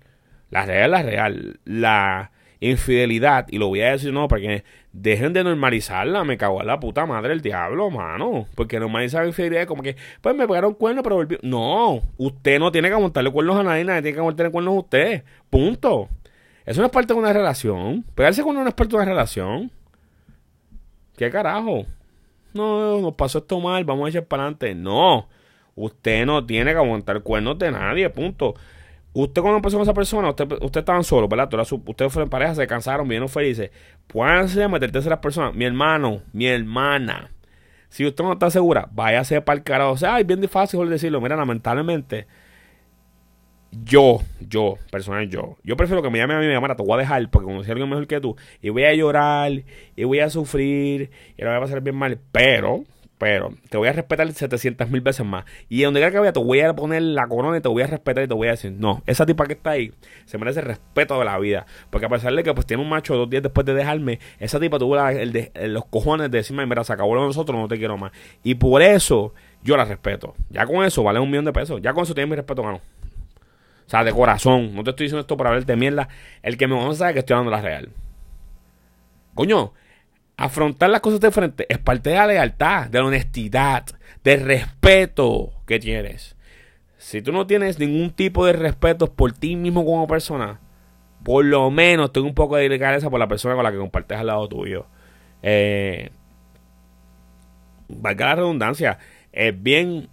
La 0.50 0.66
real 0.66 0.84
es 0.84 0.90
la 0.90 1.02
real. 1.02 1.60
La 1.64 2.30
infidelidad, 2.60 3.46
y 3.48 3.58
lo 3.58 3.68
voy 3.68 3.80
a 3.80 3.90
decir 3.90 4.12
no, 4.12 4.28
porque 4.28 4.62
dejen 4.92 5.32
de 5.32 5.42
normalizarla, 5.42 6.22
me 6.22 6.36
cago 6.36 6.60
en 6.60 6.68
la 6.68 6.78
puta 6.78 7.06
madre 7.06 7.32
el 7.32 7.40
diablo, 7.40 7.90
mano. 7.90 8.46
Porque 8.54 8.78
normalizar 8.78 9.22
la 9.22 9.28
infidelidad 9.28 9.62
es 9.62 9.66
como 9.66 9.82
que, 9.82 9.96
pues 10.20 10.36
me 10.36 10.46
pegaron 10.46 10.74
cuernos, 10.74 11.02
pero 11.02 11.16
volvió. 11.16 11.38
No, 11.42 12.02
usted 12.18 12.60
no 12.60 12.70
tiene 12.70 12.88
que 12.88 12.96
montarle 12.96 13.32
cuernos 13.32 13.56
a 13.56 13.64
nadie, 13.64 13.84
nadie 13.84 14.02
tiene 14.02 14.16
que 14.16 14.22
montarle 14.22 14.52
cuernos 14.52 14.74
a 14.74 14.78
usted. 14.78 15.24
Punto. 15.50 16.08
Eso 16.64 16.80
no 16.80 16.86
es 16.86 16.92
parte 16.92 17.12
de 17.12 17.18
una 17.18 17.32
relación. 17.32 18.04
Pegarse 18.14 18.42
con 18.42 18.54
no 18.54 18.66
es 18.66 18.74
parte 18.74 18.90
de 18.90 18.96
una 18.96 19.06
relación. 19.06 19.72
¿Qué 21.22 21.30
carajo? 21.30 21.86
No, 22.52 23.00
nos 23.00 23.14
pasó 23.14 23.38
esto 23.38 23.60
mal, 23.60 23.84
vamos 23.84 24.06
a 24.06 24.08
echar 24.08 24.24
para 24.24 24.42
adelante. 24.42 24.74
No, 24.74 25.28
usted 25.76 26.26
no 26.26 26.44
tiene 26.44 26.72
que 26.72 26.78
aguantar 26.78 27.22
cuernos 27.22 27.56
de 27.60 27.70
nadie, 27.70 28.10
punto. 28.10 28.54
Usted 29.12 29.40
cuando 29.40 29.58
empezó 29.58 29.76
con 29.76 29.84
esa 29.84 29.94
persona, 29.94 30.30
usted, 30.30 30.50
usted 30.60 30.80
estaban 30.80 31.04
solo, 31.04 31.28
¿verdad? 31.28 31.48
Ustedes 31.86 32.12
fueron 32.12 32.28
pareja, 32.28 32.56
se 32.56 32.66
cansaron, 32.66 33.06
vinieron 33.06 33.28
felices. 33.28 33.70
Pueden 34.08 34.68
meter 34.72 34.90
terceras 34.90 35.20
personas. 35.20 35.54
Mi 35.54 35.64
hermano, 35.64 36.22
mi 36.32 36.48
hermana. 36.48 37.30
Si 37.88 38.04
usted 38.04 38.24
no 38.24 38.32
está 38.32 38.50
segura, 38.50 38.88
váyase 38.90 39.40
para 39.42 39.58
el 39.58 39.62
carajo. 39.62 39.92
O 39.92 39.96
sea, 39.96 40.18
es 40.18 40.26
bien 40.26 40.42
fácil 40.48 40.90
decirlo. 40.90 41.20
Mira, 41.20 41.36
lamentablemente, 41.36 42.26
yo, 43.72 44.20
yo, 44.48 44.76
personal 44.90 45.28
yo, 45.28 45.56
yo 45.64 45.76
prefiero 45.76 46.02
que 46.02 46.10
me 46.10 46.18
llame 46.18 46.34
a 46.34 46.38
mi 46.38 46.46
mamá, 46.52 46.76
te 46.76 46.82
voy 46.82 46.94
a 46.94 46.98
dejar 46.98 47.28
porque 47.30 47.46
conocí 47.46 47.70
a 47.70 47.72
alguien 47.72 47.88
mejor 47.88 48.06
que 48.06 48.20
tú 48.20 48.36
y 48.60 48.68
voy 48.68 48.84
a 48.84 48.94
llorar 48.94 49.50
y 49.96 50.04
voy 50.04 50.20
a 50.20 50.28
sufrir 50.28 51.10
y 51.36 51.42
lo 51.42 51.48
voy 51.48 51.56
a 51.56 51.60
pasar 51.60 51.80
bien 51.80 51.96
mal, 51.96 52.18
pero, 52.32 52.84
pero, 53.16 53.54
te 53.70 53.78
voy 53.78 53.88
a 53.88 53.92
respetar 53.92 54.30
700 54.30 54.90
mil 54.90 55.00
veces 55.00 55.24
más. 55.24 55.44
Y 55.70 55.82
donde 55.82 56.00
quiera 56.00 56.12
que 56.12 56.18
vaya, 56.18 56.32
te 56.32 56.40
voy 56.40 56.60
a 56.60 56.74
poner 56.74 57.00
la 57.00 57.26
corona 57.28 57.56
y 57.56 57.60
te 57.60 57.68
voy 57.68 57.82
a 57.82 57.86
respetar 57.86 58.24
y 58.24 58.28
te 58.28 58.34
voy 58.34 58.48
a 58.48 58.50
decir, 58.50 58.72
no, 58.72 59.02
esa 59.06 59.24
tipa 59.24 59.46
que 59.46 59.54
está 59.54 59.70
ahí 59.70 59.92
se 60.26 60.36
merece 60.36 60.60
el 60.60 60.66
respeto 60.66 61.18
de 61.18 61.24
la 61.24 61.38
vida. 61.38 61.64
Porque 61.88 62.06
a 62.06 62.08
pesar 62.10 62.34
de 62.34 62.42
que 62.42 62.52
pues 62.52 62.66
tiene 62.66 62.82
un 62.82 62.90
macho 62.90 63.16
dos 63.16 63.30
días 63.30 63.42
después 63.42 63.64
de 63.64 63.74
dejarme, 63.74 64.18
esa 64.38 64.60
tipa 64.60 64.78
tuvo 64.78 64.96
los 64.96 65.84
cojones 65.86 66.30
de 66.30 66.38
decirme, 66.38 66.66
mira, 66.66 66.84
se 66.84 66.92
acabó 66.92 67.14
lo 67.14 67.22
de 67.22 67.28
nosotros, 67.28 67.58
no 67.58 67.68
te 67.68 67.78
quiero 67.78 67.96
más. 67.96 68.12
Y 68.42 68.56
por 68.56 68.82
eso 68.82 69.32
yo 69.62 69.76
la 69.78 69.86
respeto. 69.86 70.34
Ya 70.50 70.66
con 70.66 70.84
eso 70.84 71.02
vale 71.02 71.20
un 71.20 71.30
millón 71.30 71.46
de 71.46 71.52
pesos. 71.52 71.80
Ya 71.80 71.94
con 71.94 72.02
eso 72.02 72.14
tiene 72.14 72.28
mi 72.28 72.36
respeto, 72.36 72.62
gano. 72.62 72.80
Sea, 73.92 74.04
de 74.04 74.12
corazón. 74.12 74.74
No 74.74 74.82
te 74.84 74.90
estoy 74.90 75.04
diciendo 75.04 75.20
esto 75.20 75.36
para 75.36 75.50
verte 75.50 75.76
mierda. 75.76 76.08
El 76.42 76.56
que 76.56 76.66
me 76.66 76.74
conoce 76.74 77.00
sabe 77.00 77.12
que 77.12 77.18
estoy 77.18 77.34
hablando 77.34 77.50
la 77.50 77.60
real. 77.60 77.90
Coño, 79.34 79.74
afrontar 80.38 80.88
las 80.88 81.02
cosas 81.02 81.20
de 81.20 81.30
frente 81.30 81.66
es 81.68 81.76
parte 81.76 82.08
de 82.08 82.16
la 82.16 82.26
lealtad, 82.26 82.88
de 82.88 82.98
la 82.98 83.04
honestidad, 83.04 83.84
del 84.24 84.46
respeto 84.46 85.52
que 85.66 85.78
tienes. 85.78 86.36
Si 86.96 87.20
tú 87.20 87.32
no 87.32 87.46
tienes 87.46 87.78
ningún 87.78 88.12
tipo 88.12 88.46
de 88.46 88.54
respeto 88.54 89.12
por 89.12 89.32
ti 89.32 89.56
mismo 89.56 89.84
como 89.84 90.06
persona, 90.06 90.58
por 91.22 91.44
lo 91.44 91.70
menos 91.70 92.14
tengo 92.14 92.26
un 92.26 92.34
poco 92.34 92.56
de 92.56 92.62
delicadeza 92.62 93.10
por 93.10 93.20
la 93.20 93.28
persona 93.28 93.54
con 93.54 93.64
la 93.64 93.72
que 93.72 93.78
compartes 93.78 94.18
al 94.18 94.28
lado 94.28 94.48
tuyo. 94.48 94.86
Eh, 95.42 96.08
valga 97.88 98.24
la 98.24 98.36
redundancia, 98.36 98.98
es 99.32 99.62
bien 99.62 100.08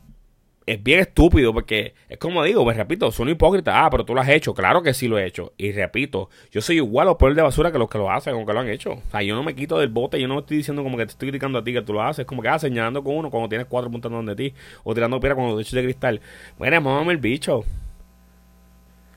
es 0.70 0.84
bien 0.84 1.00
estúpido 1.00 1.52
porque 1.52 1.96
es 2.08 2.20
como 2.20 2.44
digo, 2.44 2.64
me 2.64 2.76
repito, 2.76 3.12
son 3.12 3.28
hipócritas. 3.28 3.74
Ah, 3.76 3.90
pero 3.90 4.06
tú 4.06 4.14
lo 4.14 4.22
has 4.22 4.30
hecho. 4.30 4.54
Claro 4.54 4.84
que 4.84 4.94
sí 4.94 5.08
lo 5.08 5.18
he 5.18 5.26
hecho. 5.26 5.54
Y 5.58 5.72
repito, 5.72 6.30
yo 6.52 6.62
soy 6.62 6.76
igual 6.76 7.08
o 7.08 7.18
peor 7.18 7.34
de 7.34 7.42
basura 7.42 7.72
que 7.72 7.80
los 7.80 7.90
que 7.90 7.98
lo 7.98 8.12
hacen, 8.12 8.36
aunque 8.36 8.54
lo 8.54 8.60
han 8.60 8.70
hecho. 8.70 8.92
O 8.92 9.12
sea, 9.12 9.24
yo 9.24 9.36
no 9.36 9.42
me 9.42 9.56
quito 9.56 9.80
del 9.80 9.90
bote, 9.90 10.22
yo 10.22 10.28
no 10.28 10.40
estoy 10.40 10.58
diciendo 10.58 10.84
como 10.84 10.96
que 10.96 11.06
te 11.08 11.12
estoy 11.14 11.30
criticando 11.30 11.58
a 11.58 11.64
ti 11.64 11.74
que 11.74 11.82
tú 11.82 11.94
lo 11.94 12.04
haces. 12.04 12.26
como 12.26 12.44
que 12.44 12.50
ah, 12.50 12.60
señalando 12.60 13.04
con 13.04 13.16
uno 13.16 13.32
cuando 13.32 13.50
tienes 13.50 13.66
cuatro 13.68 13.90
puntos 13.90 14.12
donde 14.12 14.36
ti. 14.36 14.54
O 14.84 14.94
tirando 14.94 15.20
piedra 15.20 15.36
con 15.36 15.48
los 15.48 15.60
hechos 15.60 15.74
de 15.74 15.84
cristal. 15.84 16.22
Bueno, 16.60 16.80
mámame 16.82 17.14
el 17.14 17.18
bicho. 17.18 17.64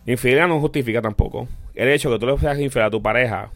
Infidelidad 0.07 0.49
no 0.49 0.59
justifica 0.59 1.03
tampoco. 1.03 1.49
El 1.75 1.88
hecho 1.88 2.11
que 2.11 2.19
tú 2.19 2.27
le 2.27 2.38
seas 2.38 2.59
infiel 2.59 2.87
a 2.87 2.91
tu 2.91 3.03
pareja 3.03 3.51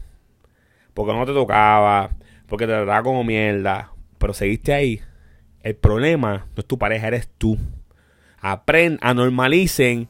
porque 0.93 1.13
no 1.13 1.25
te 1.25 1.33
tocaba, 1.33 2.11
porque 2.47 2.65
te 2.65 2.73
trataba 2.73 3.03
como 3.03 3.23
mierda, 3.23 3.91
pero 4.19 4.33
seguiste 4.33 4.73
ahí. 4.73 5.01
El 5.61 5.75
problema 5.75 6.45
no 6.55 6.61
es 6.61 6.65
tu 6.65 6.77
pareja, 6.77 7.07
eres 7.07 7.27
tú 7.37 7.57
aprendan, 8.39 8.99
a 9.01 9.13
normalicen 9.13 10.09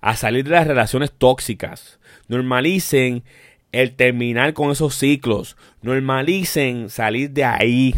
a 0.00 0.16
salir 0.16 0.44
de 0.44 0.50
las 0.50 0.66
relaciones 0.66 1.12
tóxicas. 1.12 1.98
Normalicen 2.28 3.24
el 3.72 3.94
terminar 3.94 4.54
con 4.54 4.70
esos 4.70 4.94
ciclos. 4.94 5.56
Normalicen 5.82 6.88
salir 6.90 7.30
de 7.30 7.44
ahí. 7.44 7.94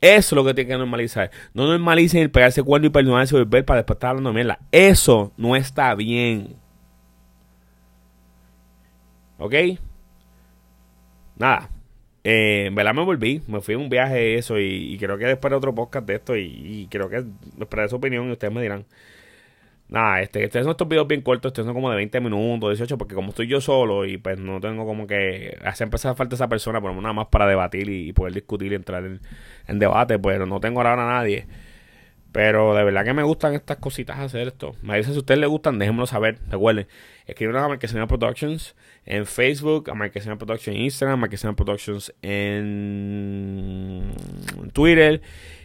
Eso 0.00 0.18
es 0.18 0.32
lo 0.32 0.44
que 0.44 0.54
tienen 0.54 0.72
que 0.72 0.78
normalizar. 0.78 1.30
No 1.52 1.66
normalicen 1.66 2.22
el 2.22 2.30
pegarse 2.30 2.62
cuerno 2.62 2.86
y 2.86 2.90
perdonarse 2.90 3.34
y 3.34 3.38
volver 3.38 3.64
para 3.64 3.78
después 3.78 3.96
estar 3.96 4.10
hablando 4.10 4.32
mierda. 4.32 4.58
Eso 4.72 5.32
no 5.36 5.56
está 5.56 5.94
bien. 5.94 6.56
¿Ok? 9.38 9.54
Nada. 11.36 11.68
Eh, 12.24 12.66
en 12.66 12.74
verdad 12.74 12.94
me 12.94 13.02
volví, 13.02 13.42
me 13.48 13.60
fui 13.62 13.74
a 13.74 13.78
un 13.78 13.88
viaje 13.88 14.34
eso 14.36 14.58
y, 14.58 14.96
creo 14.98 15.16
que 15.16 15.24
después 15.26 15.50
de 15.50 15.56
otro 15.56 15.74
podcast 15.74 16.06
de 16.06 16.16
esto 16.16 16.36
y, 16.36 16.86
creo 16.90 17.08
que 17.08 17.24
esperaré 17.60 17.88
su 17.88 17.96
opinión 17.96 18.28
y 18.28 18.32
ustedes 18.32 18.52
me 18.52 18.62
dirán. 18.62 18.84
Nada, 19.88 20.20
este, 20.22 20.44
este 20.44 20.62
son 20.62 20.70
estos 20.70 20.86
videos 20.86 21.08
bien 21.08 21.20
cortos, 21.20 21.50
estos 21.50 21.64
son 21.64 21.74
como 21.74 21.90
de 21.90 21.96
20 21.96 22.20
minutos, 22.20 22.70
18, 22.70 22.96
porque 22.96 23.16
como 23.16 23.30
estoy 23.30 23.48
yo 23.48 23.60
solo 23.60 24.04
y 24.06 24.18
pues 24.18 24.38
no 24.38 24.60
tengo 24.60 24.86
como 24.86 25.06
que 25.08 25.58
hace 25.64 25.82
empezar 25.82 26.14
falta 26.14 26.36
esa 26.36 26.48
persona, 26.48 26.80
pero 26.80 26.94
nada 26.94 27.12
más 27.12 27.26
para 27.26 27.46
debatir 27.48 27.88
y, 27.88 28.12
poder 28.12 28.34
discutir 28.34 28.70
y 28.72 28.76
entrar 28.76 29.04
en, 29.04 29.20
en, 29.66 29.78
debate, 29.80 30.18
pero 30.20 30.46
no 30.46 30.60
tengo 30.60 30.80
ahora 30.80 30.92
a 30.92 30.96
nadie. 30.96 31.46
Pero 32.32 32.74
de 32.74 32.84
verdad 32.84 33.04
que 33.04 33.12
me 33.12 33.24
gustan 33.24 33.54
estas 33.54 33.78
cositas 33.78 34.18
hacer 34.18 34.46
esto. 34.46 34.76
Me 34.82 34.96
dicen 34.96 35.12
si 35.12 35.18
a 35.18 35.20
ustedes 35.20 35.40
les 35.40 35.48
gustan, 35.48 35.78
déjenmelo 35.78 36.06
saber. 36.06 36.38
Recuerden, 36.48 36.86
escriben 37.26 37.56
a 37.56 37.66
Marquesina 37.66 38.06
Productions 38.06 38.76
en 39.04 39.26
Facebook, 39.26 39.90
a 39.90 39.94
Marquesina 39.94 40.36
Productions 40.38 40.76
en 40.76 40.82
Instagram, 40.82 41.14
a 41.14 41.20
Marquesina 41.22 41.54
Productions 41.54 42.14
en 42.22 44.12
Twitter. 44.72 45.22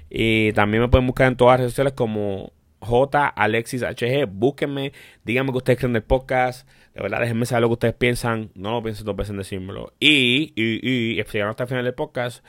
Y 0.09 0.53
también 0.53 0.81
me 0.81 0.89
pueden 0.89 1.05
buscar 1.05 1.27
en 1.27 1.35
todas 1.35 1.53
las 1.53 1.59
redes 1.59 1.71
sociales 1.73 1.93
como 1.93 2.51
J 2.79 3.27
Alexis 3.27 3.83
HG. 3.83 4.25
Búsquenme, 4.27 4.91
díganme 5.23 5.51
que 5.51 5.57
ustedes 5.57 5.77
creen 5.77 5.93
del 5.93 6.03
podcast. 6.03 6.67
De 6.95 7.01
verdad, 7.01 7.19
déjenme 7.19 7.45
saber 7.45 7.61
lo 7.61 7.67
que 7.69 7.73
ustedes 7.73 7.95
piensan. 7.95 8.49
No 8.55 8.71
lo 8.71 8.81
piensen 8.81 9.05
dos 9.05 9.15
veces 9.15 9.31
en 9.31 9.37
decírmelo. 9.37 9.93
Y, 9.99 10.53
y, 10.55 10.79
y, 10.81 11.15
llegaron 11.15 11.51
hasta 11.51 11.63
el 11.63 11.69
final 11.69 11.83
del 11.83 11.93
podcast, 11.93 12.43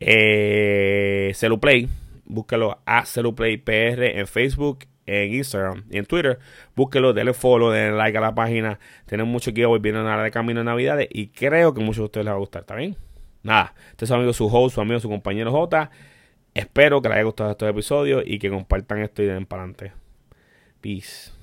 eh, 0.00 1.32
Celuplay 1.34 1.88
búsquelo 2.26 2.80
a 2.84 3.04
PR 3.04 4.18
en 4.18 4.26
Facebook, 4.26 4.80
en 5.06 5.34
Instagram 5.34 5.84
y 5.90 5.98
en 5.98 6.06
Twitter. 6.06 6.38
Búsquelo, 6.74 7.12
denle 7.12 7.32
follow, 7.32 7.70
denle 7.70 7.96
like 7.96 8.18
a 8.18 8.20
la 8.20 8.34
página. 8.34 8.78
Tenemos 9.06 9.32
mucho 9.32 9.52
que 9.52 9.64
hoy 9.66 9.78
viene 9.78 10.02
nada 10.02 10.22
de 10.22 10.30
camino 10.30 10.60
de 10.60 10.64
Navidades 10.64 11.08
y 11.10 11.28
creo 11.28 11.72
que 11.72 11.82
a 11.82 11.84
muchos 11.84 11.98
de 11.98 12.04
ustedes 12.04 12.24
les 12.24 12.32
va 12.32 12.36
a 12.36 12.40
gustar, 12.40 12.62
¿está 12.62 12.74
bien? 12.74 12.96
Nada, 13.42 13.74
este 13.90 14.04
es 14.04 14.08
su 14.08 14.14
amigo, 14.14 14.32
su 14.32 14.46
host, 14.46 14.74
su 14.74 14.80
amigo, 14.80 14.98
su 14.98 15.08
compañero 15.08 15.52
J. 15.52 15.90
Espero 16.54 17.00
que 17.02 17.08
les 17.08 17.16
haya 17.16 17.24
gustado 17.24 17.50
este 17.50 17.68
episodio 17.68 18.22
y 18.24 18.38
que 18.38 18.50
compartan 18.50 19.02
esto 19.02 19.22
y 19.22 19.26
den 19.26 19.46
para 19.46 19.62
adelante. 19.62 19.92
Peace. 20.80 21.35